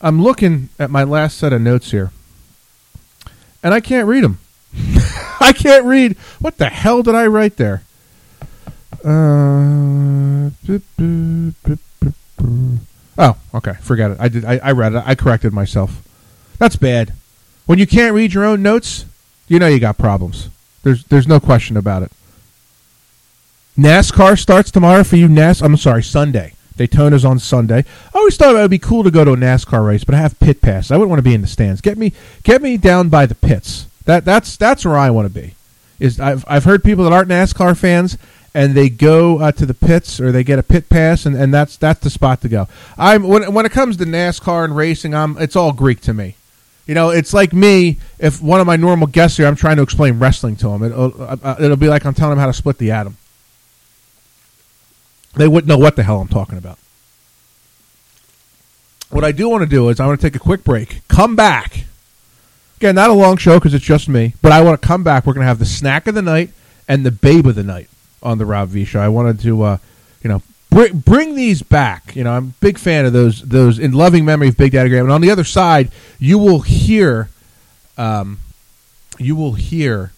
I'm 0.00 0.22
looking 0.22 0.68
at 0.78 0.90
my 0.90 1.04
last 1.04 1.38
set 1.38 1.52
of 1.52 1.60
notes 1.60 1.90
here, 1.90 2.10
and 3.62 3.72
I 3.72 3.80
can't 3.80 4.06
read 4.06 4.24
them. 4.24 4.38
I 5.40 5.52
can't 5.56 5.84
read. 5.84 6.16
What 6.40 6.58
the 6.58 6.66
hell 6.66 7.02
did 7.02 7.14
I 7.14 7.26
write 7.26 7.56
there? 7.56 7.82
Uh, 9.04 10.50
oh, 13.18 13.36
okay. 13.54 13.74
Forget 13.80 14.10
it. 14.12 14.16
I 14.20 14.28
did. 14.28 14.44
I, 14.44 14.58
I 14.58 14.72
read 14.72 14.94
it. 14.94 15.02
I 15.06 15.14
corrected 15.14 15.52
myself. 15.52 16.02
That's 16.58 16.76
bad. 16.76 17.12
When 17.66 17.78
you 17.78 17.86
can't 17.86 18.14
read 18.14 18.34
your 18.34 18.44
own 18.44 18.62
notes, 18.62 19.06
you 19.48 19.58
know 19.58 19.68
you 19.68 19.78
got 19.78 19.98
problems. 19.98 20.50
There's 20.82 21.04
there's 21.04 21.28
no 21.28 21.40
question 21.40 21.76
about 21.76 22.02
it. 22.02 22.12
NASCAR 23.78 24.38
starts 24.38 24.70
tomorrow 24.70 25.04
for 25.04 25.16
you. 25.16 25.28
NAS. 25.28 25.62
I'm 25.62 25.76
sorry, 25.76 26.02
Sunday. 26.02 26.55
Daytona's 26.76 27.24
on 27.24 27.38
Sunday. 27.38 27.84
I 28.14 28.18
always 28.18 28.36
thought 28.36 28.54
it 28.54 28.58
would 28.58 28.70
be 28.70 28.78
cool 28.78 29.02
to 29.04 29.10
go 29.10 29.24
to 29.24 29.32
a 29.32 29.36
NASCAR 29.36 29.86
race, 29.86 30.04
but 30.04 30.14
I 30.14 30.18
have 30.18 30.38
pit 30.38 30.60
pass. 30.60 30.90
I 30.90 30.96
wouldn't 30.96 31.10
want 31.10 31.18
to 31.18 31.28
be 31.28 31.34
in 31.34 31.40
the 31.40 31.46
stands. 31.46 31.80
Get 31.80 31.96
me, 31.96 32.12
get 32.42 32.62
me 32.62 32.76
down 32.76 33.08
by 33.08 33.26
the 33.26 33.34
pits. 33.34 33.86
That 34.04 34.24
that's 34.24 34.56
that's 34.56 34.84
where 34.84 34.96
I 34.96 35.10
want 35.10 35.26
to 35.26 35.40
be. 35.40 35.54
Is 35.98 36.20
I've 36.20 36.44
I've 36.46 36.64
heard 36.64 36.84
people 36.84 37.04
that 37.04 37.12
aren't 37.12 37.28
NASCAR 37.28 37.76
fans 37.76 38.16
and 38.54 38.74
they 38.74 38.88
go 38.88 39.38
uh, 39.38 39.52
to 39.52 39.66
the 39.66 39.74
pits 39.74 40.18
or 40.18 40.32
they 40.32 40.42
get 40.42 40.58
a 40.58 40.62
pit 40.62 40.88
pass 40.88 41.26
and, 41.26 41.36
and 41.36 41.52
that's 41.52 41.76
that's 41.76 42.00
the 42.00 42.10
spot 42.10 42.40
to 42.42 42.48
go. 42.48 42.68
I'm 42.96 43.24
when 43.24 43.52
when 43.52 43.66
it 43.66 43.72
comes 43.72 43.96
to 43.98 44.04
NASCAR 44.04 44.64
and 44.64 44.76
racing, 44.76 45.14
I'm 45.14 45.36
it's 45.38 45.56
all 45.56 45.72
Greek 45.72 46.00
to 46.02 46.14
me. 46.14 46.36
You 46.86 46.94
know, 46.94 47.10
it's 47.10 47.34
like 47.34 47.52
me 47.52 47.98
if 48.18 48.40
one 48.40 48.60
of 48.60 48.66
my 48.66 48.76
normal 48.76 49.08
guests 49.08 49.36
here, 49.36 49.46
I'm 49.46 49.56
trying 49.56 49.76
to 49.76 49.82
explain 49.82 50.18
wrestling 50.20 50.56
to 50.56 50.68
them. 50.68 50.84
It'll, 50.84 51.22
uh, 51.22 51.36
uh 51.42 51.56
it'll 51.58 51.76
be 51.76 51.88
like 51.88 52.06
I'm 52.06 52.14
telling 52.14 52.32
him 52.32 52.38
how 52.38 52.46
to 52.46 52.52
split 52.52 52.78
the 52.78 52.92
atom. 52.92 53.16
They 55.36 55.48
wouldn't 55.48 55.68
know 55.68 55.78
what 55.78 55.96
the 55.96 56.02
hell 56.02 56.20
I'm 56.20 56.28
talking 56.28 56.58
about. 56.58 56.78
What 59.10 59.24
I 59.24 59.32
do 59.32 59.48
want 59.48 59.62
to 59.62 59.68
do 59.68 59.88
is 59.88 60.00
I 60.00 60.06
want 60.06 60.20
to 60.20 60.26
take 60.26 60.34
a 60.34 60.40
quick 60.40 60.64
break, 60.64 61.02
come 61.08 61.36
back, 61.36 61.86
Again, 62.78 62.94
not 62.94 63.08
a 63.08 63.14
long 63.14 63.38
show 63.38 63.58
because 63.58 63.72
it's 63.72 63.84
just 63.84 64.08
me, 64.08 64.34
but 64.42 64.52
I 64.52 64.60
want 64.60 64.80
to 64.80 64.86
come 64.86 65.02
back. 65.02 65.26
We're 65.26 65.32
going 65.32 65.44
to 65.44 65.48
have 65.48 65.58
the 65.58 65.64
snack 65.64 66.06
of 66.06 66.14
the 66.14 66.20
night 66.20 66.50
and 66.86 67.06
the 67.06 67.10
babe 67.10 67.46
of 67.46 67.54
the 67.54 67.62
night 67.62 67.88
on 68.22 68.36
the 68.36 68.44
Rob 68.44 68.68
V 68.68 68.84
show. 68.84 69.00
I 69.00 69.08
wanted 69.08 69.40
to, 69.40 69.62
uh, 69.62 69.78
you 70.22 70.28
know, 70.28 70.42
bring 70.68 70.98
bring 70.98 71.34
these 71.34 71.62
back. 71.62 72.14
You 72.14 72.24
know, 72.24 72.32
I'm 72.32 72.48
a 72.48 72.54
big 72.60 72.76
fan 72.76 73.06
of 73.06 73.14
those 73.14 73.40
those 73.40 73.78
in 73.78 73.92
loving 73.92 74.26
memory 74.26 74.48
of 74.48 74.58
Big 74.58 74.72
Daddy 74.72 74.90
Graham. 74.90 75.06
And 75.06 75.12
on 75.12 75.22
the 75.22 75.30
other 75.30 75.44
side, 75.44 75.90
you 76.18 76.38
will 76.38 76.60
hear, 76.60 77.30
um, 77.96 78.40
you 79.18 79.34
will 79.36 79.54
hear 79.54 80.12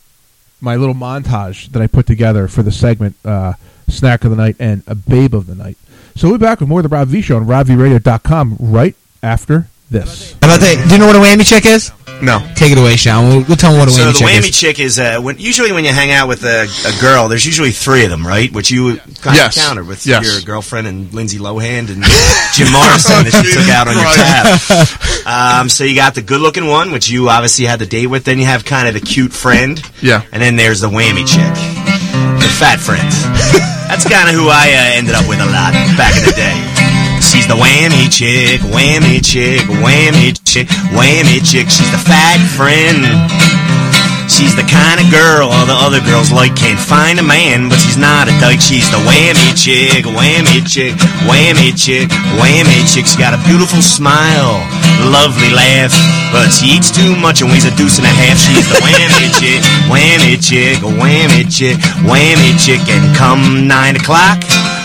my 0.60 0.74
little 0.74 0.96
montage 0.96 1.70
that 1.70 1.80
I 1.80 1.86
put 1.86 2.08
together 2.08 2.48
for 2.48 2.64
the 2.64 2.72
segment 2.72 3.14
uh, 3.24 3.52
snack 3.88 4.24
of 4.24 4.30
the 4.30 4.36
night 4.36 4.56
and 4.58 4.82
a 4.86 4.94
babe 4.94 5.34
of 5.34 5.46
the 5.46 5.54
night. 5.54 5.76
So 6.16 6.28
we'll 6.28 6.38
be 6.38 6.44
back 6.44 6.60
with 6.60 6.68
more 6.68 6.80
of 6.80 6.82
the 6.88 6.88
Rob 6.94 7.08
V 7.08 7.20
show 7.22 7.36
on 7.36 7.46
RobVRadio.com 7.46 8.56
right 8.60 8.94
after 9.22 9.68
this. 9.90 10.32
How 10.42 10.48
about 10.48 10.60
that? 10.60 10.84
Do 10.88 10.94
you 10.94 10.98
know 11.00 11.06
what 11.06 11.16
a 11.16 11.20
whammy 11.20 11.46
chick 11.48 11.64
is? 11.64 11.92
No. 12.20 12.40
Take 12.56 12.72
it 12.72 12.78
away, 12.78 12.96
Sean. 12.96 13.28
We'll, 13.28 13.44
we'll 13.46 13.56
tell 13.56 13.70
them 13.70 13.78
what 13.78 13.88
a 13.88 13.92
So 13.92 14.02
whammy 14.02 14.12
the 14.12 14.18
check 14.18 14.28
whammy 14.28 14.48
is. 14.48 14.60
chick 14.60 14.80
is 14.80 14.98
uh, 14.98 15.20
when 15.22 15.38
usually 15.38 15.70
when 15.72 15.84
you 15.84 15.92
hang 15.92 16.10
out 16.10 16.26
with 16.28 16.42
a, 16.44 16.64
a 16.64 17.00
girl, 17.00 17.28
there's 17.28 17.46
usually 17.46 17.70
three 17.70 18.02
of 18.04 18.10
them, 18.10 18.26
right? 18.26 18.52
Which 18.52 18.70
you 18.72 18.96
kind 19.22 19.36
Yes. 19.36 19.56
of 19.56 19.62
countered 19.62 19.86
with 19.86 20.04
Yes. 20.04 20.24
your 20.30 20.42
girlfriend 20.42 20.88
and 20.88 21.12
Lindsay 21.14 21.38
Lohan 21.38 21.88
and 21.88 22.02
Jim 22.54 22.72
Morrison 22.72 23.22
that 23.24 23.40
you 23.44 23.54
took 23.54 23.68
out 23.70 23.86
on 23.88 23.94
your 23.94 24.04
tab. 24.04 24.88
Um, 25.28 25.68
so 25.68 25.84
you 25.84 25.94
got 25.94 26.14
the 26.14 26.22
good-looking 26.22 26.66
one, 26.66 26.90
which 26.90 27.10
you 27.10 27.28
obviously 27.28 27.66
had 27.66 27.78
the 27.80 27.84
date 27.86 28.06
with. 28.06 28.24
Then 28.24 28.38
you 28.38 28.46
have 28.46 28.64
kind 28.64 28.88
of 28.88 28.94
the 28.94 29.00
cute 29.06 29.30
friend. 29.30 29.78
Yeah. 30.00 30.22
And 30.32 30.40
then 30.42 30.56
there's 30.56 30.80
the 30.80 30.88
whammy 30.88 31.26
chick, 31.28 31.52
fat 32.56 32.80
friends. 32.80 33.28
That's 33.88 34.08
kind 34.08 34.28
of 34.28 34.34
who 34.34 34.48
I 34.48 34.72
uh, 34.72 34.98
ended 34.98 35.14
up 35.14 35.28
with 35.28 35.40
a 35.40 35.48
lot 35.48 35.72
back 35.96 36.16
in 36.16 36.24
the 36.24 36.36
day. 36.36 36.56
She's 37.20 37.46
the 37.46 37.58
whammy 37.58 38.08
chick, 38.08 38.60
whammy 38.72 39.20
chick, 39.20 39.66
whammy 39.82 40.32
chick, 40.44 40.68
whammy 40.94 41.44
chick. 41.44 41.68
She's 41.68 41.90
the 41.90 42.00
fat 42.00 42.40
friend. 42.56 43.57
She's 44.38 44.54
the 44.54 44.62
kind 44.62 45.02
of 45.02 45.10
girl 45.10 45.50
all 45.50 45.66
the 45.66 45.74
other 45.74 45.98
girls 45.98 46.30
like 46.30 46.54
can't 46.54 46.78
find 46.78 47.18
a 47.18 47.26
man, 47.26 47.66
but 47.66 47.74
she's 47.82 47.98
not 47.98 48.30
a 48.30 48.34
dyke. 48.38 48.62
She's 48.62 48.86
the 48.86 49.02
whammy 49.02 49.50
chick, 49.58 50.06
whammy 50.06 50.62
chick, 50.62 50.94
whammy 51.26 51.74
chick, 51.74 52.06
whammy 52.38 52.86
chick. 52.86 53.10
She 53.10 53.18
got 53.18 53.34
a 53.34 53.40
beautiful 53.42 53.82
smile, 53.82 54.62
lovely 55.10 55.50
laugh, 55.50 55.90
but 56.30 56.54
she 56.54 56.78
eats 56.78 56.94
too 56.94 57.18
much 57.18 57.42
and 57.42 57.50
weighs 57.50 57.66
a 57.66 57.74
deuce 57.74 57.98
and 57.98 58.06
a 58.06 58.14
half. 58.14 58.38
She's 58.38 58.62
the 58.70 58.78
whammy 58.78 59.26
chick, 59.42 59.58
whammy 59.90 60.38
chick, 60.38 60.78
whammy 60.86 61.42
chick, 61.50 61.74
whammy 62.06 62.54
chick. 62.62 62.78
And 62.86 63.02
come 63.18 63.66
nine 63.66 63.98
o'clock. 63.98 64.38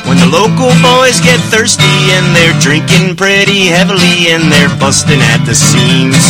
When 0.10 0.18
the 0.18 0.34
local 0.34 0.74
boys 0.82 1.22
get 1.22 1.38
thirsty 1.54 1.94
and 2.18 2.26
they're 2.34 2.58
drinking 2.58 3.16
pretty 3.22 3.70
heavily 3.70 4.34
and 4.34 4.52
they're 4.52 4.74
busting 4.82 5.22
at 5.22 5.46
the 5.46 5.54
seams. 5.54 6.26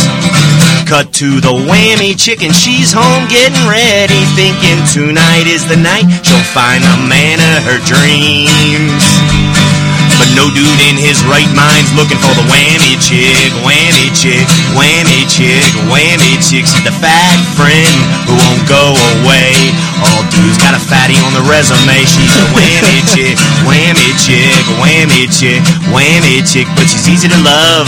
Cut 0.86 1.14
to 1.14 1.40
the 1.40 1.48
whammy 1.48 2.14
chicken, 2.16 2.52
she's 2.52 2.92
home 2.92 3.26
getting 3.28 3.66
ready, 3.66 4.20
thinking 4.36 4.78
tonight 4.92 5.46
is 5.46 5.66
the 5.66 5.76
night 5.76 6.04
she'll 6.22 6.38
find 6.52 6.84
the 6.84 7.08
man 7.08 7.40
of 7.56 7.64
her 7.64 7.80
dreams. 7.88 9.53
No 10.34 10.50
dude 10.50 10.82
in 10.90 10.98
his 10.98 11.22
right 11.30 11.46
mind's 11.54 11.94
looking 11.94 12.18
for 12.18 12.34
the 12.34 12.42
whammy 12.50 12.98
chick, 12.98 13.54
whammy 13.62 14.10
chick, 14.18 14.42
whammy 14.74 15.22
chick, 15.30 15.62
whammy 15.86 16.34
chick. 16.42 16.66
She's 16.66 16.82
the 16.82 16.90
fat 16.90 17.38
friend 17.54 17.94
who 18.26 18.34
won't 18.34 18.66
go 18.66 18.98
away. 19.22 19.54
All 20.02 20.26
dudes 20.34 20.58
got 20.58 20.74
a 20.74 20.82
fatty 20.82 21.14
on 21.22 21.38
the 21.38 21.44
resume. 21.46 22.02
She's 22.02 22.34
a 22.34 22.46
whammy 22.50 22.98
chick, 23.14 23.38
whammy 23.62 24.10
chick, 24.18 24.58
whammy 24.82 25.30
chick, 25.30 25.62
whammy 25.94 26.42
chick. 26.42 26.66
But 26.74 26.90
she's 26.90 27.06
easy 27.06 27.30
to 27.30 27.40
love, 27.46 27.86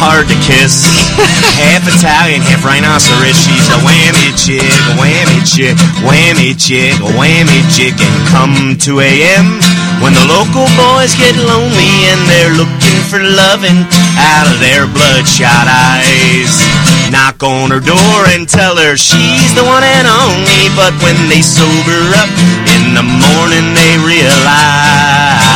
hard 0.00 0.24
to 0.32 0.36
kiss. 0.40 0.88
half 1.60 1.84
Italian, 1.84 2.40
half 2.48 2.64
rhinoceros. 2.64 3.36
She's 3.44 3.68
a 3.68 3.78
whammy 3.84 4.32
chick, 4.40 4.72
whammy 4.96 5.44
chick, 5.44 5.76
whammy 6.00 6.56
chick, 6.56 6.96
whammy 7.12 7.60
chick. 7.76 7.92
And 7.92 8.16
come 8.32 8.56
2 8.80 9.04
a.m. 9.04 9.60
When 10.00 10.14
the 10.14 10.24
local 10.30 10.70
boys 10.78 11.12
get 11.18 11.34
lonely 11.34 11.57
and 11.66 12.20
they're 12.30 12.54
looking 12.54 13.00
for 13.10 13.18
loving 13.18 13.82
out 14.14 14.46
of 14.46 14.60
their 14.60 14.86
bloodshot 14.86 15.66
eyes. 15.66 16.62
knock 17.10 17.42
on 17.42 17.70
her 17.70 17.80
door 17.80 18.18
and 18.30 18.48
tell 18.48 18.76
her 18.76 18.96
she's 18.96 19.54
the 19.54 19.64
one 19.64 19.82
and 19.82 20.06
only. 20.06 20.68
But 20.78 20.94
when 21.02 21.16
they 21.26 21.42
sober 21.42 22.00
up 22.14 22.30
in 22.68 22.94
the 22.94 23.02
morning, 23.02 23.74
they 23.74 23.98
realize 24.06 25.48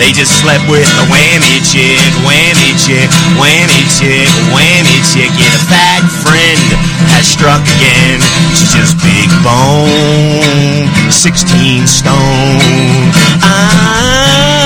they 0.00 0.16
just 0.16 0.40
slept 0.40 0.64
with 0.70 0.88
a 0.88 1.04
whammy 1.12 1.60
chick, 1.60 2.00
whammy 2.24 2.72
chick, 2.80 3.10
whammy 3.36 3.84
chick, 4.00 4.28
whammy 4.54 4.98
chick. 5.12 5.28
Yeah, 5.36 5.52
a 5.52 5.62
fat 5.68 6.04
friend 6.24 6.64
has 7.12 7.28
struck 7.28 7.60
again. 7.60 8.16
She's 8.56 8.72
just 8.72 8.96
big 9.04 9.28
bone, 9.44 10.88
16 11.12 11.86
stone. 11.86 13.12
Ah, 13.44 14.59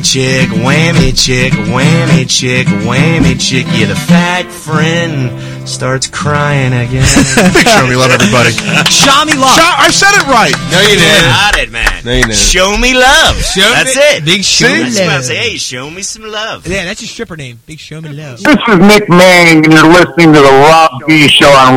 whammy 0.00 0.04
chick, 0.12 0.48
whammy 0.64 1.12
chick, 1.12 1.52
whammy 1.68 2.24
chick, 2.28 2.66
whammy 2.66 3.38
chick. 3.38 3.66
Yeah, 3.68 3.86
the 3.88 3.94
fat 3.94 4.50
friend 4.50 5.68
starts 5.68 6.08
crying 6.08 6.72
again. 6.72 7.04
Big 7.52 7.66
show 7.68 7.86
me 7.86 7.96
love, 7.96 8.10
everybody. 8.10 8.52
Show 8.88 9.24
me 9.26 9.34
love. 9.36 9.52
Show- 9.52 9.76
I 9.76 9.90
said 9.92 10.12
it 10.16 10.26
right. 10.28 10.54
No, 10.72 10.80
you 10.80 10.96
didn't. 10.96 11.28
Got 11.28 11.58
it, 11.58 11.70
man. 11.70 12.04
No, 12.04 12.12
you 12.12 12.22
didn't. 12.24 12.36
Show 12.36 12.76
me 12.78 12.94
love. 12.94 13.36
Show 13.36 13.60
That's 13.68 13.94
me- 13.96 14.02
it. 14.02 14.24
Big 14.24 14.44
show 14.44 14.66
I 14.66 14.72
me 14.78 14.84
was 14.84 14.96
about 14.98 15.08
love. 15.08 15.20
to 15.20 15.26
say, 15.26 15.36
hey, 15.36 15.56
show 15.58 15.90
me 15.90 16.02
some 16.02 16.24
love. 16.24 16.66
Yeah, 16.66 16.84
that's 16.84 17.02
your 17.02 17.08
stripper 17.08 17.36
name. 17.36 17.60
Big 17.66 17.78
show 17.78 18.00
me 18.00 18.10
love. 18.10 18.40
This 18.42 18.56
is 18.68 18.78
Nick 18.78 19.08
Manning, 19.10 19.64
and 19.64 19.72
you're 19.72 19.88
listening 19.92 20.32
to 20.32 20.40
the 20.40 20.52
Rob 20.64 21.02
V 21.06 21.28
Show 21.28 21.50
on 21.50 21.76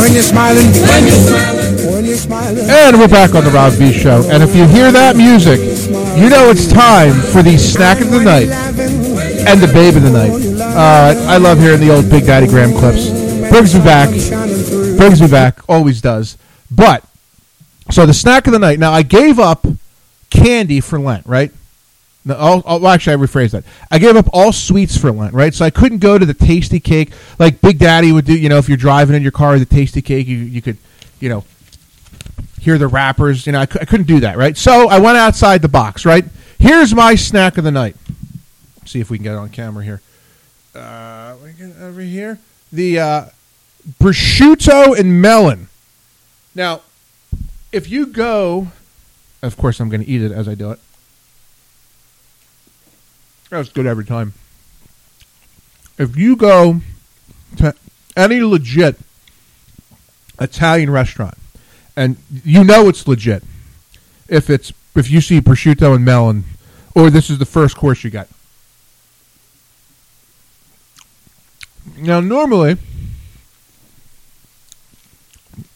when 0.00 0.12
you're 0.14 0.22
smiling, 0.22 0.66
when 1.92 2.04
you're 2.04 2.16
smiling. 2.16 2.64
And 2.68 2.98
we're 2.98 3.08
back 3.08 3.34
on 3.34 3.44
the 3.44 3.50
Rob 3.50 3.72
V 3.74 3.92
Show. 3.92 4.22
And 4.30 4.42
if 4.42 4.56
you 4.56 4.66
hear 4.66 4.90
that 4.90 5.16
music, 5.16 5.60
you 6.18 6.30
know 6.30 6.50
it's 6.50 6.66
time 6.66 7.12
for 7.32 7.42
the 7.42 7.58
snack 7.58 8.00
of 8.00 8.10
the 8.10 8.22
night 8.22 8.48
and 9.46 9.60
the 9.60 9.70
babe 9.72 9.96
of 9.96 10.02
the 10.02 10.10
night. 10.10 10.32
Uh, 10.60 11.14
I 11.28 11.36
love 11.36 11.58
hearing 11.58 11.80
the 11.80 11.94
old 11.94 12.08
Big 12.08 12.26
Daddy 12.26 12.46
Graham 12.46 12.72
clips. 12.72 13.10
Brings 13.50 13.74
me 13.74 13.80
back. 13.80 14.08
Brings 14.96 15.20
me 15.20 15.28
back. 15.28 15.60
Always 15.68 16.00
does. 16.00 16.38
But, 16.70 17.04
so 17.90 18.06
the 18.06 18.14
snack 18.14 18.46
of 18.46 18.52
the 18.52 18.58
night. 18.58 18.78
Now, 18.78 18.92
I 18.92 19.02
gave 19.02 19.38
up 19.38 19.66
candy 20.30 20.80
for 20.80 20.98
Lent, 20.98 21.26
right? 21.26 21.52
No, 22.30 22.36
all, 22.36 22.62
well, 22.80 22.92
actually, 22.92 23.14
I 23.14 23.16
rephrased 23.16 23.50
that. 23.50 23.64
I 23.90 23.98
gave 23.98 24.14
up 24.14 24.28
all 24.32 24.52
sweets 24.52 24.96
for 24.96 25.10
Lent, 25.10 25.34
right? 25.34 25.52
So 25.52 25.64
I 25.64 25.70
couldn't 25.70 25.98
go 25.98 26.16
to 26.16 26.24
the 26.24 26.32
tasty 26.32 26.78
cake 26.78 27.10
like 27.40 27.60
Big 27.60 27.80
Daddy 27.80 28.12
would 28.12 28.24
do. 28.24 28.38
You 28.38 28.48
know, 28.48 28.58
if 28.58 28.68
you're 28.68 28.78
driving 28.78 29.16
in 29.16 29.22
your 29.22 29.32
car, 29.32 29.58
the 29.58 29.66
tasty 29.66 30.00
cake, 30.00 30.28
you, 30.28 30.36
you 30.36 30.62
could, 30.62 30.76
you 31.18 31.28
know, 31.28 31.44
hear 32.60 32.78
the 32.78 32.86
rappers. 32.86 33.46
You 33.46 33.52
know, 33.52 33.60
I, 33.62 33.66
couldn't 33.66 34.06
do 34.06 34.20
that, 34.20 34.36
right? 34.36 34.56
So 34.56 34.88
I 34.88 35.00
went 35.00 35.18
outside 35.18 35.60
the 35.60 35.68
box, 35.68 36.04
right? 36.04 36.24
Here's 36.60 36.94
my 36.94 37.16
snack 37.16 37.58
of 37.58 37.64
the 37.64 37.72
night. 37.72 37.96
See 38.84 39.00
if 39.00 39.10
we 39.10 39.18
can 39.18 39.24
get 39.24 39.32
it 39.32 39.38
on 39.38 39.48
camera 39.48 39.82
here. 39.82 40.00
Uh, 40.72 41.34
over 41.80 42.00
here. 42.00 42.38
The 42.72 43.00
uh, 43.00 43.24
prosciutto 43.98 44.96
and 44.96 45.20
melon. 45.20 45.68
Now, 46.54 46.82
if 47.72 47.90
you 47.90 48.06
go, 48.06 48.68
of 49.42 49.56
course, 49.56 49.80
I'm 49.80 49.88
going 49.88 50.04
to 50.04 50.08
eat 50.08 50.22
it 50.22 50.30
as 50.30 50.46
I 50.46 50.54
do 50.54 50.70
it. 50.70 50.78
That's 53.50 53.68
good 53.68 53.86
every 53.86 54.04
time. 54.04 54.32
If 55.98 56.16
you 56.16 56.36
go 56.36 56.80
to 57.56 57.74
any 58.16 58.40
legit 58.40 58.96
Italian 60.40 60.90
restaurant, 60.90 61.36
and 61.96 62.16
you 62.44 62.64
know 62.64 62.88
it's 62.88 63.06
legit, 63.06 63.42
if 64.28 64.48
it's 64.48 64.72
if 64.94 65.10
you 65.10 65.20
see 65.20 65.40
prosciutto 65.40 65.94
and 65.94 66.04
melon, 66.04 66.44
or 66.94 67.10
this 67.10 67.28
is 67.28 67.38
the 67.38 67.44
first 67.44 67.76
course 67.76 68.02
you 68.04 68.10
got. 68.10 68.28
Now, 71.96 72.20
normally, 72.20 72.76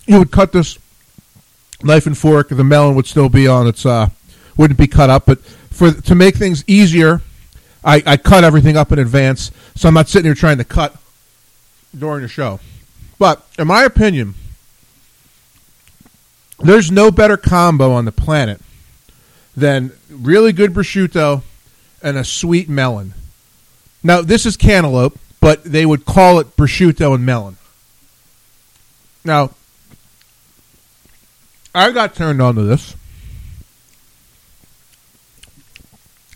you 0.06 0.18
would 0.18 0.30
cut 0.30 0.52
this 0.52 0.78
knife 1.82 2.06
and 2.06 2.16
fork. 2.16 2.48
The 2.48 2.64
melon 2.64 2.94
would 2.94 3.06
still 3.06 3.28
be 3.28 3.46
on 3.46 3.66
its, 3.66 3.84
uh, 3.84 4.08
wouldn't 4.56 4.78
be 4.78 4.86
cut 4.86 5.10
up. 5.10 5.26
But 5.26 5.40
for 5.40 5.92
to 5.92 6.14
make 6.14 6.36
things 6.36 6.64
easier, 6.66 7.20
I, 7.84 8.02
I 8.06 8.16
cut 8.16 8.44
everything 8.44 8.76
up 8.76 8.92
in 8.92 8.98
advance, 8.98 9.50
so 9.74 9.88
I'm 9.88 9.94
not 9.94 10.08
sitting 10.08 10.26
here 10.26 10.34
trying 10.34 10.58
to 10.58 10.64
cut 10.64 10.96
during 11.96 12.22
the 12.22 12.28
show. 12.28 12.60
But 13.18 13.46
in 13.58 13.66
my 13.66 13.84
opinion, 13.84 14.34
there's 16.58 16.90
no 16.90 17.10
better 17.10 17.36
combo 17.36 17.92
on 17.92 18.04
the 18.04 18.12
planet 18.12 18.60
than 19.56 19.92
really 20.08 20.52
good 20.52 20.72
prosciutto 20.72 21.42
and 22.02 22.16
a 22.16 22.24
sweet 22.24 22.68
melon. 22.68 23.14
Now, 24.02 24.20
this 24.22 24.46
is 24.46 24.56
cantaloupe, 24.56 25.18
but 25.40 25.64
they 25.64 25.86
would 25.86 26.04
call 26.04 26.38
it 26.38 26.56
prosciutto 26.56 27.14
and 27.14 27.24
melon. 27.24 27.56
Now, 29.24 29.50
I 31.74 31.90
got 31.90 32.14
turned 32.14 32.40
on 32.40 32.54
to 32.54 32.62
this 32.62 32.94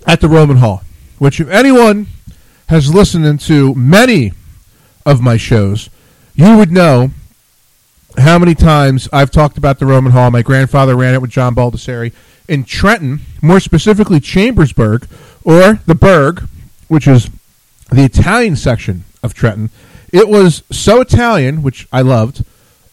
at 0.06 0.20
the 0.20 0.28
Roman 0.28 0.56
Hall, 0.56 0.82
which, 1.18 1.40
if 1.40 1.48
anyone 1.48 2.06
has 2.68 2.94
listened 2.94 3.40
to 3.40 3.74
many 3.74 4.32
of 5.06 5.20
my 5.20 5.36
shows, 5.36 5.90
you 6.34 6.56
would 6.56 6.70
know 6.70 7.10
how 8.18 8.38
many 8.38 8.54
times 8.54 9.08
I've 9.12 9.30
talked 9.30 9.58
about 9.58 9.78
the 9.78 9.86
Roman 9.86 10.12
Hall. 10.12 10.30
My 10.30 10.42
grandfather 10.42 10.96
ran 10.96 11.14
it 11.14 11.22
with 11.22 11.30
John 11.30 11.54
Baldessari 11.54 12.12
in 12.48 12.64
Trenton, 12.64 13.20
more 13.42 13.60
specifically 13.60 14.20
Chambersburg, 14.20 15.06
or 15.44 15.80
the 15.86 15.94
Burg, 15.94 16.48
which 16.88 17.06
is 17.06 17.30
the 17.90 18.04
Italian 18.04 18.56
section 18.56 19.04
of 19.22 19.34
Trenton. 19.34 19.70
It 20.12 20.28
was 20.28 20.62
so 20.70 21.00
Italian, 21.00 21.62
which 21.62 21.86
I 21.92 22.02
loved. 22.02 22.44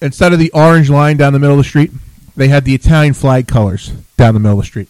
Instead 0.02 0.34
of 0.34 0.40
the 0.40 0.52
orange 0.52 0.90
line 0.90 1.18
down 1.18 1.34
the 1.34 1.40
middle 1.40 1.58
of 1.58 1.64
the 1.64 1.70
street, 1.70 1.92
they 2.36 2.50
had 2.50 2.66
the 2.66 2.76
Italian 2.76 3.14
flag 3.14 3.48
colors 3.48 3.92
down 4.18 4.34
the 4.34 4.40
middle 4.40 4.60
of 4.60 4.66
the 4.66 4.68
street. 4.68 4.90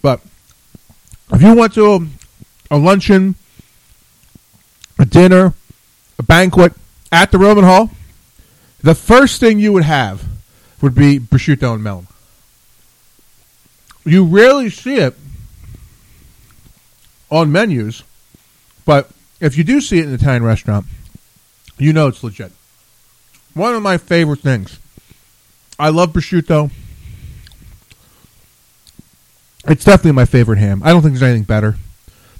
But 0.00 0.20
if 1.32 1.42
you 1.42 1.54
went 1.54 1.74
to 1.74 1.94
a, 1.94 2.06
a 2.70 2.78
luncheon, 2.78 3.34
a 4.98 5.04
dinner, 5.04 5.54
a 6.18 6.22
banquet 6.22 6.72
at 7.12 7.30
the 7.30 7.38
Roman 7.38 7.64
Hall, 7.64 7.90
the 8.82 8.94
first 8.94 9.40
thing 9.40 9.58
you 9.58 9.72
would 9.72 9.84
have 9.84 10.24
would 10.80 10.94
be 10.94 11.18
prosciutto 11.18 11.74
and 11.74 11.82
melon. 11.82 12.06
You 14.04 14.24
rarely 14.24 14.70
see 14.70 14.96
it 14.96 15.14
on 17.30 17.52
menus, 17.52 18.02
but 18.86 19.10
if 19.40 19.56
you 19.58 19.64
do 19.64 19.80
see 19.80 19.98
it 19.98 20.04
in 20.04 20.08
an 20.08 20.14
Italian 20.14 20.42
restaurant, 20.42 20.86
you 21.76 21.92
know 21.92 22.08
it's 22.08 22.24
legit. 22.24 22.52
One 23.54 23.74
of 23.74 23.82
my 23.82 23.98
favorite 23.98 24.40
things. 24.40 24.78
I 25.78 25.90
love 25.90 26.12
prosciutto. 26.12 26.70
It's 29.66 29.84
definitely 29.84 30.12
my 30.12 30.24
favorite 30.24 30.58
ham. 30.58 30.82
I 30.84 30.92
don't 30.92 31.02
think 31.02 31.14
there's 31.14 31.22
anything 31.22 31.42
better. 31.44 31.76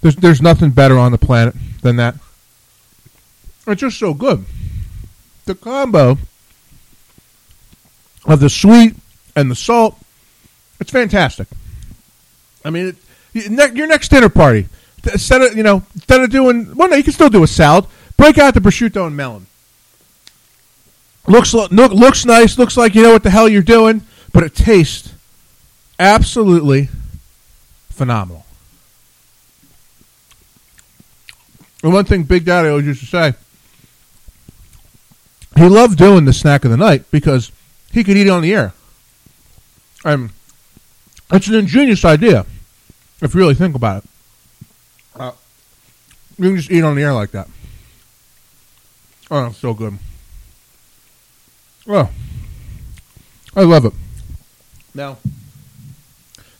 There's 0.00 0.16
there's 0.16 0.40
nothing 0.40 0.70
better 0.70 0.96
on 0.96 1.12
the 1.12 1.18
planet 1.18 1.54
than 1.82 1.96
that. 1.96 2.14
It's 3.66 3.80
just 3.80 3.98
so 3.98 4.14
good. 4.14 4.44
The 5.44 5.54
combo 5.54 6.18
of 8.24 8.40
the 8.40 8.48
sweet 8.48 8.94
and 9.34 9.50
the 9.50 9.54
salt, 9.54 9.98
it's 10.80 10.90
fantastic. 10.90 11.48
I 12.64 12.70
mean, 12.70 12.96
it, 13.34 13.74
your 13.74 13.86
next 13.86 14.08
dinner 14.08 14.28
party, 14.28 14.68
instead 15.10 15.42
of 15.42 15.56
you 15.56 15.62
know, 15.62 15.82
instead 15.94 16.20
of 16.20 16.30
doing 16.30 16.74
well, 16.74 16.88
no, 16.88 16.96
you 16.96 17.04
can 17.04 17.12
still 17.12 17.28
do 17.30 17.42
a 17.42 17.46
salad. 17.46 17.86
Break 18.16 18.38
out 18.38 18.54
the 18.54 18.60
prosciutto 18.60 19.06
and 19.06 19.16
melon. 19.16 19.46
Looks 21.26 21.52
lo- 21.52 21.68
look, 21.70 21.92
looks 21.92 22.24
nice. 22.24 22.58
Looks 22.58 22.76
like 22.76 22.94
you 22.94 23.02
know 23.02 23.12
what 23.12 23.22
the 23.22 23.30
hell 23.30 23.48
you're 23.48 23.62
doing, 23.62 24.02
but 24.32 24.42
it 24.44 24.54
tastes 24.54 25.12
absolutely 25.98 26.88
phenomenal. 27.98 28.46
And 31.82 31.92
one 31.92 32.04
thing 32.04 32.22
Big 32.22 32.44
Daddy 32.44 32.68
always 32.68 32.86
used 32.86 33.00
to 33.00 33.06
say, 33.06 33.34
he 35.56 35.68
loved 35.68 35.98
doing 35.98 36.24
the 36.24 36.32
snack 36.32 36.64
of 36.64 36.70
the 36.70 36.76
night 36.76 37.10
because 37.10 37.52
he 37.92 38.04
could 38.04 38.16
eat 38.16 38.26
it 38.26 38.30
on 38.30 38.42
the 38.42 38.54
air. 38.54 38.72
Um, 40.04 40.30
it's 41.32 41.48
an 41.48 41.56
ingenious 41.56 42.04
idea, 42.04 42.46
if 43.20 43.34
you 43.34 43.40
really 43.40 43.54
think 43.54 43.74
about 43.74 44.04
it. 44.04 44.10
Uh, 45.16 45.32
you 46.38 46.44
can 46.48 46.56
just 46.56 46.70
eat 46.70 46.84
on 46.84 46.94
the 46.94 47.02
air 47.02 47.12
like 47.12 47.32
that. 47.32 47.48
Oh, 49.30 49.46
it's 49.46 49.58
so 49.58 49.74
good. 49.74 49.98
Oh, 51.86 52.08
I 53.56 53.62
love 53.62 53.84
it. 53.84 53.92
Now, 54.94 55.18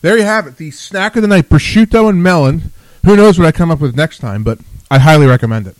there 0.01 0.17
you 0.17 0.25
have 0.25 0.47
it. 0.47 0.57
The 0.57 0.71
snack 0.71 1.17
of 1.17 1.23
the 1.23 1.29
night: 1.29 1.49
prosciutto 1.49 2.09
and 2.09 2.23
melon. 2.23 2.73
Who 3.05 3.17
knows 3.17 3.39
what 3.39 3.47
I 3.47 3.53
come 3.53 3.71
up 3.71 3.81
with 3.81 3.97
next 3.97 4.19
time? 4.19 4.43
But 4.43 4.59
I 4.91 4.99
highly 4.99 5.27
recommend 5.27 5.67
it. 5.67 5.77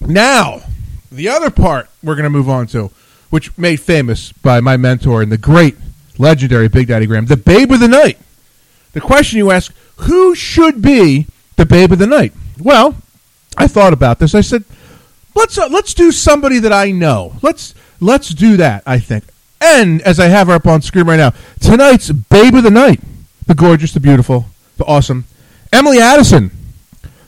Now, 0.00 0.62
the 1.10 1.28
other 1.28 1.50
part 1.50 1.88
we're 2.02 2.14
going 2.14 2.24
to 2.24 2.30
move 2.30 2.48
on 2.48 2.66
to, 2.68 2.90
which 3.30 3.56
made 3.56 3.80
famous 3.80 4.32
by 4.32 4.60
my 4.60 4.76
mentor 4.76 5.22
and 5.22 5.32
the 5.32 5.38
great, 5.38 5.76
legendary 6.18 6.68
Big 6.68 6.88
Daddy 6.88 7.06
Graham, 7.06 7.26
the 7.26 7.36
Babe 7.36 7.72
of 7.72 7.80
the 7.80 7.88
Night. 7.88 8.18
The 8.92 9.00
question 9.00 9.38
you 9.38 9.50
ask: 9.50 9.74
Who 9.96 10.34
should 10.34 10.82
be 10.82 11.26
the 11.56 11.66
Babe 11.66 11.92
of 11.92 11.98
the 11.98 12.06
Night? 12.06 12.32
Well, 12.58 12.96
I 13.56 13.66
thought 13.66 13.92
about 13.92 14.18
this. 14.18 14.34
I 14.34 14.40
said, 14.40 14.64
let's 15.36 15.58
uh, 15.58 15.68
let's 15.68 15.94
do 15.94 16.10
somebody 16.10 16.58
that 16.58 16.72
I 16.72 16.90
know. 16.90 17.36
Let's 17.42 17.74
let's 18.00 18.30
do 18.30 18.56
that. 18.56 18.82
I 18.86 18.98
think. 18.98 19.24
And 19.60 20.02
as 20.02 20.20
I 20.20 20.26
have 20.26 20.48
her 20.48 20.54
up 20.54 20.66
on 20.66 20.82
screen 20.82 21.06
right 21.06 21.16
now, 21.16 21.32
tonight's 21.60 22.10
Babe 22.10 22.54
of 22.54 22.62
the 22.62 22.70
Night, 22.70 23.00
the 23.46 23.54
gorgeous, 23.54 23.92
the 23.92 24.00
beautiful, 24.00 24.46
the 24.76 24.84
awesome 24.84 25.24
Emily 25.72 25.98
Addison, 25.98 26.50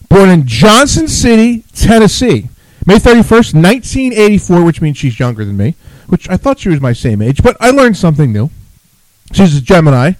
born 0.08 0.30
in 0.30 0.46
Johnson 0.46 1.08
City, 1.08 1.64
Tennessee, 1.74 2.48
May 2.86 2.96
31st, 2.96 3.54
1984, 3.54 4.64
which 4.64 4.80
means 4.80 4.96
she's 4.96 5.18
younger 5.18 5.44
than 5.44 5.56
me, 5.56 5.74
which 6.06 6.28
I 6.30 6.36
thought 6.36 6.58
she 6.58 6.68
was 6.68 6.80
my 6.80 6.92
same 6.92 7.20
age, 7.20 7.42
but 7.42 7.56
I 7.60 7.70
learned 7.70 7.96
something 7.96 8.32
new. 8.32 8.50
She's 9.32 9.56
a 9.56 9.60
Gemini. 9.60 10.12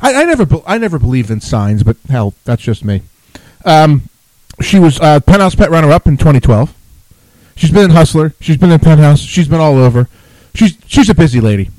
I, 0.00 0.14
I 0.14 0.24
never 0.24 0.46
I 0.66 0.78
never 0.78 0.98
believed 0.98 1.30
in 1.30 1.40
signs, 1.40 1.82
but 1.82 1.96
hell, 2.08 2.34
that's 2.44 2.62
just 2.62 2.84
me. 2.84 3.02
Um, 3.64 4.02
she 4.60 4.78
was 4.78 4.98
uh, 5.00 5.20
Penthouse 5.20 5.54
Pet 5.54 5.70
Runner 5.70 5.90
Up 5.90 6.06
in 6.06 6.16
2012. 6.16 6.74
She's 7.56 7.70
been 7.70 7.84
in 7.84 7.90
Hustler. 7.90 8.34
She's 8.40 8.56
been 8.56 8.70
in 8.70 8.78
Penthouse. 8.78 9.20
She's 9.20 9.48
been 9.48 9.60
all 9.60 9.76
over. 9.76 10.08
She's 10.58 10.76
she's 10.88 11.08
a 11.08 11.14
busy 11.14 11.40
lady. 11.40 11.70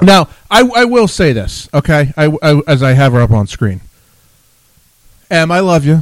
Now, 0.00 0.28
I, 0.50 0.62
I 0.74 0.84
will 0.86 1.06
say 1.06 1.32
this, 1.34 1.68
okay? 1.74 2.12
I, 2.16 2.26
I- 2.42 2.62
as 2.66 2.82
I 2.82 2.92
have 2.94 3.12
her 3.12 3.20
up 3.20 3.30
on 3.30 3.46
screen. 3.46 3.82
Em, 5.30 5.52
I 5.52 5.60
love 5.60 5.84
you. 5.84 6.00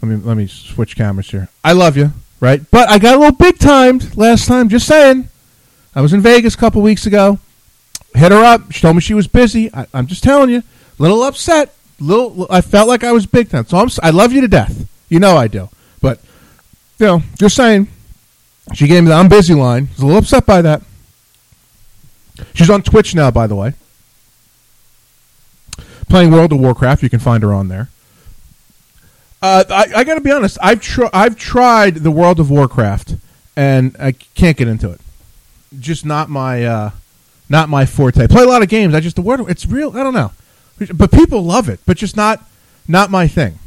Let 0.00 0.08
me 0.08 0.16
let 0.16 0.36
me 0.36 0.46
switch 0.46 0.94
cameras 0.94 1.28
here. 1.30 1.48
I 1.64 1.72
love 1.72 1.96
you, 1.96 2.12
right? 2.40 2.60
But 2.70 2.88
I 2.88 2.98
got 3.00 3.16
a 3.16 3.18
little 3.18 3.34
big 3.36 3.58
timed 3.58 4.16
last 4.16 4.46
time. 4.46 4.68
Just 4.68 4.86
saying. 4.86 5.28
I 5.96 6.00
was 6.00 6.12
in 6.12 6.20
Vegas 6.20 6.54
a 6.54 6.58
couple 6.58 6.80
weeks 6.80 7.06
ago. 7.06 7.38
Hit 8.14 8.30
her 8.30 8.44
up. 8.44 8.70
She 8.72 8.80
told 8.80 8.94
me 8.96 9.02
she 9.02 9.14
was 9.14 9.26
busy. 9.26 9.68
I, 9.74 9.86
I'm 9.92 10.06
just 10.06 10.22
telling 10.22 10.50
you, 10.50 10.62
little 10.98 11.22
upset. 11.24 11.74
Little, 12.00 12.46
I 12.50 12.60
felt 12.60 12.88
like 12.88 13.02
I 13.04 13.12
was 13.12 13.26
big 13.26 13.50
time. 13.50 13.66
So 13.66 13.78
I'm, 13.78 13.88
I 14.02 14.10
love 14.10 14.32
you 14.32 14.40
to 14.42 14.48
death. 14.48 14.88
You 15.08 15.18
know 15.18 15.36
I 15.36 15.48
do. 15.48 15.68
But 16.00 16.20
you 16.98 17.06
know, 17.06 17.22
just 17.38 17.56
saying. 17.56 17.88
She 18.74 18.86
gave 18.86 19.02
me 19.02 19.08
the 19.08 19.14
I'm 19.14 19.28
busy 19.28 19.54
line. 19.54 19.84
I 19.84 19.92
was 19.92 19.98
a 20.00 20.06
little 20.06 20.18
upset 20.22 20.46
by 20.46 20.62
that. 20.62 20.82
She's 22.54 22.70
on 22.70 22.82
Twitch 22.82 23.14
now, 23.14 23.30
by 23.30 23.46
the 23.46 23.54
way. 23.54 23.74
Playing 26.08 26.30
World 26.30 26.52
of 26.52 26.60
Warcraft. 26.60 27.02
You 27.02 27.10
can 27.10 27.20
find 27.20 27.42
her 27.42 27.52
on 27.52 27.68
there. 27.68 27.88
Uh, 29.40 29.64
I, 29.68 29.86
I 29.96 30.04
got 30.04 30.14
to 30.14 30.20
be 30.20 30.30
honest. 30.30 30.56
I've 30.62 30.80
tr- 30.80 31.10
I've 31.12 31.36
tried 31.36 31.96
the 31.96 32.10
World 32.10 32.38
of 32.38 32.50
Warcraft, 32.50 33.16
and 33.56 33.96
I 33.98 34.12
can't 34.12 34.56
get 34.56 34.68
into 34.68 34.90
it. 34.90 35.00
Just 35.78 36.06
not 36.06 36.30
my 36.30 36.64
uh, 36.64 36.90
not 37.48 37.68
my 37.68 37.84
forte. 37.84 38.26
Play 38.28 38.44
a 38.44 38.46
lot 38.46 38.62
of 38.62 38.68
games. 38.68 38.94
I 38.94 39.00
just 39.00 39.16
the 39.16 39.22
word 39.22 39.40
it's 39.48 39.66
real. 39.66 39.96
I 39.96 40.02
don't 40.04 40.14
know, 40.14 40.32
but 40.94 41.10
people 41.10 41.42
love 41.42 41.68
it. 41.68 41.80
But 41.86 41.96
just 41.96 42.16
not 42.16 42.44
not 42.86 43.10
my 43.10 43.26
thing. 43.26 43.58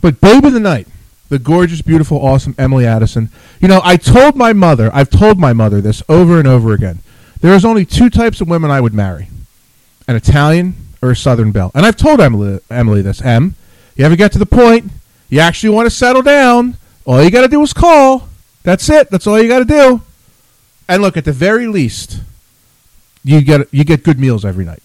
But 0.00 0.20
Babe 0.20 0.44
of 0.44 0.52
the 0.52 0.60
Night, 0.60 0.88
the 1.28 1.38
gorgeous, 1.38 1.82
beautiful, 1.82 2.24
awesome 2.24 2.54
Emily 2.58 2.86
Addison. 2.86 3.30
You 3.60 3.68
know, 3.68 3.80
I 3.82 3.96
told 3.96 4.36
my 4.36 4.52
mother. 4.52 4.90
I've 4.92 5.10
told 5.10 5.38
my 5.38 5.52
mother 5.52 5.80
this 5.80 6.02
over 6.08 6.38
and 6.38 6.46
over 6.46 6.72
again. 6.72 7.00
There 7.40 7.54
is 7.54 7.64
only 7.64 7.84
two 7.84 8.10
types 8.10 8.40
of 8.40 8.48
women 8.48 8.70
I 8.70 8.80
would 8.80 8.94
marry: 8.94 9.28
an 10.06 10.16
Italian 10.16 10.74
or 11.02 11.10
a 11.10 11.16
Southern 11.16 11.52
belle. 11.52 11.70
And 11.74 11.84
I've 11.84 11.96
told 11.96 12.20
Emily 12.20 12.60
Emily 12.70 13.02
this. 13.02 13.22
Em, 13.22 13.54
you 13.96 14.04
ever 14.04 14.16
get 14.16 14.32
to 14.32 14.38
the 14.38 14.46
point 14.46 14.90
you 15.28 15.40
actually 15.40 15.74
want 15.74 15.86
to 15.86 15.90
settle 15.90 16.22
down? 16.22 16.76
All 17.04 17.22
you 17.22 17.30
got 17.30 17.42
to 17.42 17.48
do 17.48 17.62
is 17.62 17.72
call. 17.72 18.28
That's 18.62 18.88
it. 18.88 19.10
That's 19.10 19.26
all 19.26 19.40
you 19.40 19.48
got 19.48 19.58
to 19.58 19.64
do. 19.64 20.02
And 20.88 21.02
look, 21.02 21.16
at 21.16 21.24
the 21.24 21.32
very 21.32 21.66
least, 21.66 22.20
you 23.22 23.40
get 23.42 23.72
you 23.72 23.84
get 23.84 24.02
good 24.02 24.18
meals 24.18 24.44
every 24.44 24.64
night. 24.64 24.82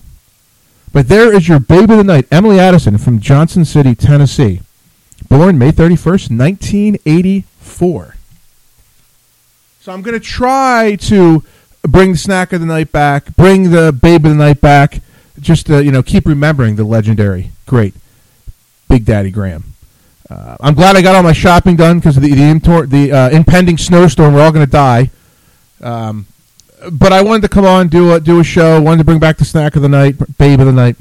But 0.92 1.08
there 1.08 1.34
is 1.34 1.48
your 1.48 1.60
babe 1.60 1.92
of 1.92 1.98
the 1.98 2.04
night, 2.04 2.28
Emily 2.32 2.60
Addison 2.60 2.98
from 2.98 3.20
Johnson 3.20 3.64
City, 3.64 3.94
Tennessee, 3.94 4.62
born 5.30 5.58
May 5.58 5.72
thirty 5.72 5.96
first, 5.96 6.30
nineteen 6.32 6.98
eighty 7.06 7.46
four. 7.60 8.16
So 9.80 9.94
I'm 9.94 10.02
going 10.02 10.20
to 10.20 10.26
try 10.26 10.98
to 11.02 11.44
bring 11.84 12.12
the 12.12 12.18
snack 12.18 12.52
of 12.52 12.60
the 12.60 12.68
night 12.68 12.92
back, 12.92 13.36
bring 13.36 13.72
the 13.72 13.92
babe 13.94 14.26
of 14.26 14.32
the 14.32 14.38
night 14.38 14.60
back, 14.60 15.02
just 15.40 15.68
to 15.68 15.84
you 15.84 15.92
know 15.92 16.04
keep 16.04 16.26
remembering 16.26 16.76
the 16.76 16.84
legendary, 16.84 17.52
great 17.66 17.94
Big 18.90 19.06
Daddy 19.06 19.32
Graham. 19.32 19.64
Uh, 20.30 20.58
I'm 20.60 20.76
glad 20.76 20.96
I 20.96 21.02
got 21.02 21.16
all 21.16 21.24
my 21.24 21.34
shopping 21.34 21.76
done 21.76 22.00
because 22.00 22.16
the 22.16 22.30
the, 22.30 22.44
intor- 22.44 22.86
the 22.86 23.12
uh, 23.12 23.30
impending 23.30 23.78
snowstorm. 23.78 24.34
We're 24.34 24.42
all 24.42 24.52
going 24.52 24.66
to 24.66 24.72
die. 24.72 25.10
Um, 25.82 26.28
but 26.92 27.12
I 27.12 27.22
wanted 27.22 27.42
to 27.44 27.50
come 27.50 27.66
on 27.66 27.88
do 27.88 28.14
a 28.14 28.20
do 28.20 28.40
a 28.40 28.44
show. 28.44 28.82
Wanted 28.82 29.00
to 29.00 29.04
bring 29.06 29.20
back 29.20 29.38
the 29.38 29.46
snack 29.46 29.76
of 29.76 29.82
the 29.82 29.90
night, 29.90 30.16
babe 30.38 30.60
of 30.60 30.66
the 30.66 30.74
night. 30.74 30.98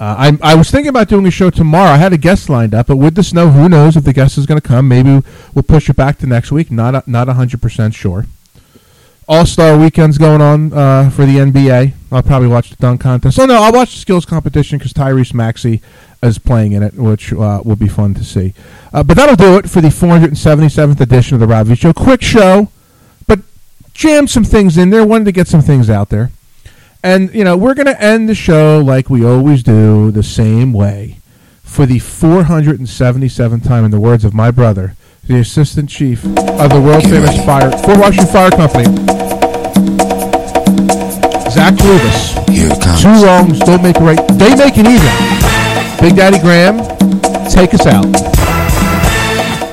Uh, 0.00 0.16
I 0.42 0.52
I 0.52 0.54
was 0.54 0.70
thinking 0.70 0.88
about 0.88 1.08
doing 1.08 1.26
a 1.26 1.30
show 1.30 1.50
tomorrow. 1.50 1.90
I 1.90 1.98
had 1.98 2.14
a 2.14 2.16
guest 2.16 2.48
lined 2.48 2.74
up, 2.74 2.86
but 2.86 2.96
with 2.96 3.16
the 3.16 3.22
snow, 3.22 3.50
who 3.50 3.68
knows 3.68 3.98
if 3.98 4.04
the 4.04 4.14
guest 4.14 4.38
is 4.38 4.46
going 4.46 4.58
to 4.58 4.66
come? 4.66 4.88
Maybe 4.88 5.22
we'll 5.54 5.62
push 5.62 5.90
it 5.90 5.96
back 5.96 6.16
to 6.18 6.26
next 6.26 6.50
week. 6.50 6.70
Not 6.70 6.94
a, 6.94 7.04
not 7.06 7.28
hundred 7.28 7.60
percent 7.60 7.92
sure. 7.92 8.24
All 9.28 9.44
Star 9.44 9.78
Weekend's 9.78 10.16
going 10.16 10.40
on 10.40 10.72
uh, 10.72 11.10
for 11.10 11.26
the 11.26 11.36
NBA. 11.36 11.92
I'll 12.10 12.22
probably 12.22 12.48
watch 12.48 12.70
the 12.70 12.76
dunk 12.76 13.02
contest. 13.02 13.38
Oh 13.38 13.44
no, 13.44 13.62
I'll 13.62 13.74
watch 13.74 13.92
the 13.92 13.98
skills 13.98 14.24
competition 14.24 14.78
because 14.78 14.94
Tyrese 14.94 15.34
Maxey 15.34 15.82
is 16.22 16.38
playing 16.38 16.72
in 16.72 16.82
it, 16.82 16.94
which 16.94 17.34
uh, 17.34 17.60
will 17.62 17.76
be 17.76 17.86
fun 17.86 18.14
to 18.14 18.24
see. 18.24 18.54
Uh, 18.94 19.02
but 19.02 19.18
that'll 19.18 19.36
do 19.36 19.58
it 19.58 19.68
for 19.68 19.82
the 19.82 19.88
477th 19.88 21.00
edition 21.00 21.40
of 21.40 21.46
the 21.46 21.64
V 21.64 21.74
Show. 21.74 21.92
Quick 21.92 22.22
show, 22.22 22.70
but 23.26 23.40
jam 23.92 24.26
some 24.26 24.44
things 24.44 24.78
in 24.78 24.88
there. 24.88 25.04
Wanted 25.04 25.26
to 25.26 25.32
get 25.32 25.46
some 25.46 25.60
things 25.60 25.90
out 25.90 26.08
there, 26.08 26.30
and 27.02 27.32
you 27.34 27.44
know 27.44 27.56
we're 27.56 27.74
going 27.74 27.86
to 27.86 28.00
end 28.02 28.28
the 28.28 28.34
show 28.34 28.80
like 28.84 29.10
we 29.10 29.24
always 29.24 29.62
do, 29.62 30.10
the 30.10 30.22
same 30.22 30.72
way, 30.72 31.18
for 31.62 31.86
the 31.86 31.98
477th 31.98 33.64
time. 33.66 33.84
In 33.84 33.90
the 33.90 34.00
words 34.00 34.24
of 34.24 34.34
my 34.34 34.50
brother, 34.50 34.94
the 35.24 35.38
assistant 35.38 35.88
chief 35.88 36.24
of 36.24 36.70
the 36.70 36.80
world 36.80 37.04
famous 37.04 37.36
fire 37.44 37.70
Fort 37.70 37.98
Washington 37.98 38.32
Fire 38.32 38.50
Company. 38.50 38.84
Zach 41.50 41.74
Rubis. 41.80 42.34
Two 43.00 43.24
wrongs 43.24 43.58
don't 43.60 43.82
make 43.82 43.96
a 43.96 44.00
right. 44.00 44.18
They 44.38 44.54
make 44.54 44.74
it 44.76 44.86
even. 44.86 45.40
Big 46.00 46.16
Daddy 46.16 46.38
Graham, 46.38 46.78
take 47.50 47.74
us 47.74 47.86
out. 47.86 48.06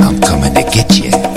I'm 0.02 0.20
coming 0.22 0.54
to 0.56 0.64
get 0.72 0.98
you. 0.98 1.37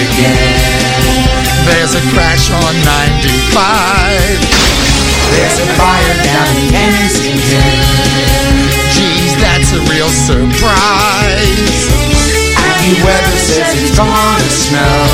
Again. 0.00 1.20
There's 1.68 1.94
a 1.94 2.02
crash 2.16 2.48
on 2.50 2.74
95. 3.52 4.40
There's 5.30 5.58
a 5.60 5.68
fire 5.76 6.16
down 6.24 6.48
in 6.56 6.72
Kensington. 6.72 7.76
Geez, 8.96 9.32
that's 9.38 9.70
a 9.76 9.80
real 9.92 10.08
surprise. 10.08 11.84
AccuWeather 12.56 13.38
says 13.38 13.68
it's 13.76 13.92
gonna 13.96 14.50
snow. 14.50 15.04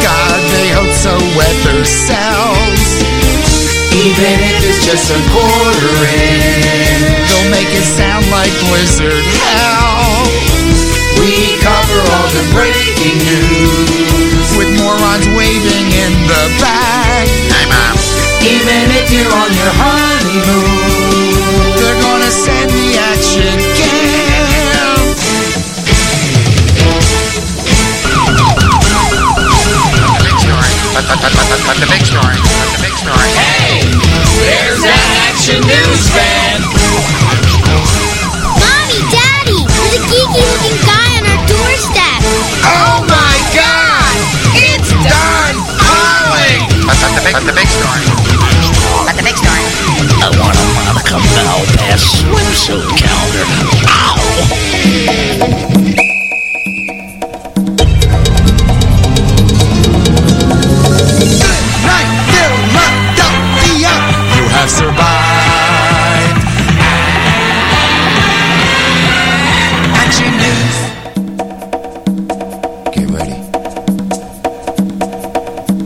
God, 0.00 0.40
they 0.56 0.72
hope 0.72 0.94
so 0.96 1.14
weather 1.36 1.84
sells. 1.84 2.80
Even 3.92 4.40
if 4.40 4.56
it's 4.64 4.84
just 4.84 5.10
a 5.12 5.20
quarter 5.32 5.96
inch, 6.08 6.96
they'll 7.28 7.50
make 7.50 7.70
it 7.70 7.84
sound 7.84 8.24
like 8.30 8.52
blizzard 8.68 9.24
hell. 9.44 10.57
We 11.18 11.58
cover 11.58 12.00
all 12.14 12.28
the 12.30 12.44
breaking 12.54 13.18
news 13.26 14.48
with 14.56 14.70
morons 14.78 15.26
waving 15.34 15.90
in 15.90 16.12
the 16.30 16.44
back. 16.62 17.26
Hey, 17.26 17.66
Mom. 17.66 17.98
Even 18.46 18.90
if 18.94 19.10
you're 19.10 19.26
on 19.26 19.50
your 19.50 19.72
honeymoon, 19.74 21.18
they're 21.76 22.00
gonna 22.02 22.30
send 22.30 22.70
the 22.70 22.98
action 22.98 23.58
cam. 23.74 24.98
The 29.98 30.24
big. 30.24 30.38
But, 30.94 31.04
but, 31.06 31.18
but, 31.20 31.32
but, 31.34 31.60
but 31.66 31.76
the 31.78 31.86
big 31.90 32.02
story. 32.06 32.17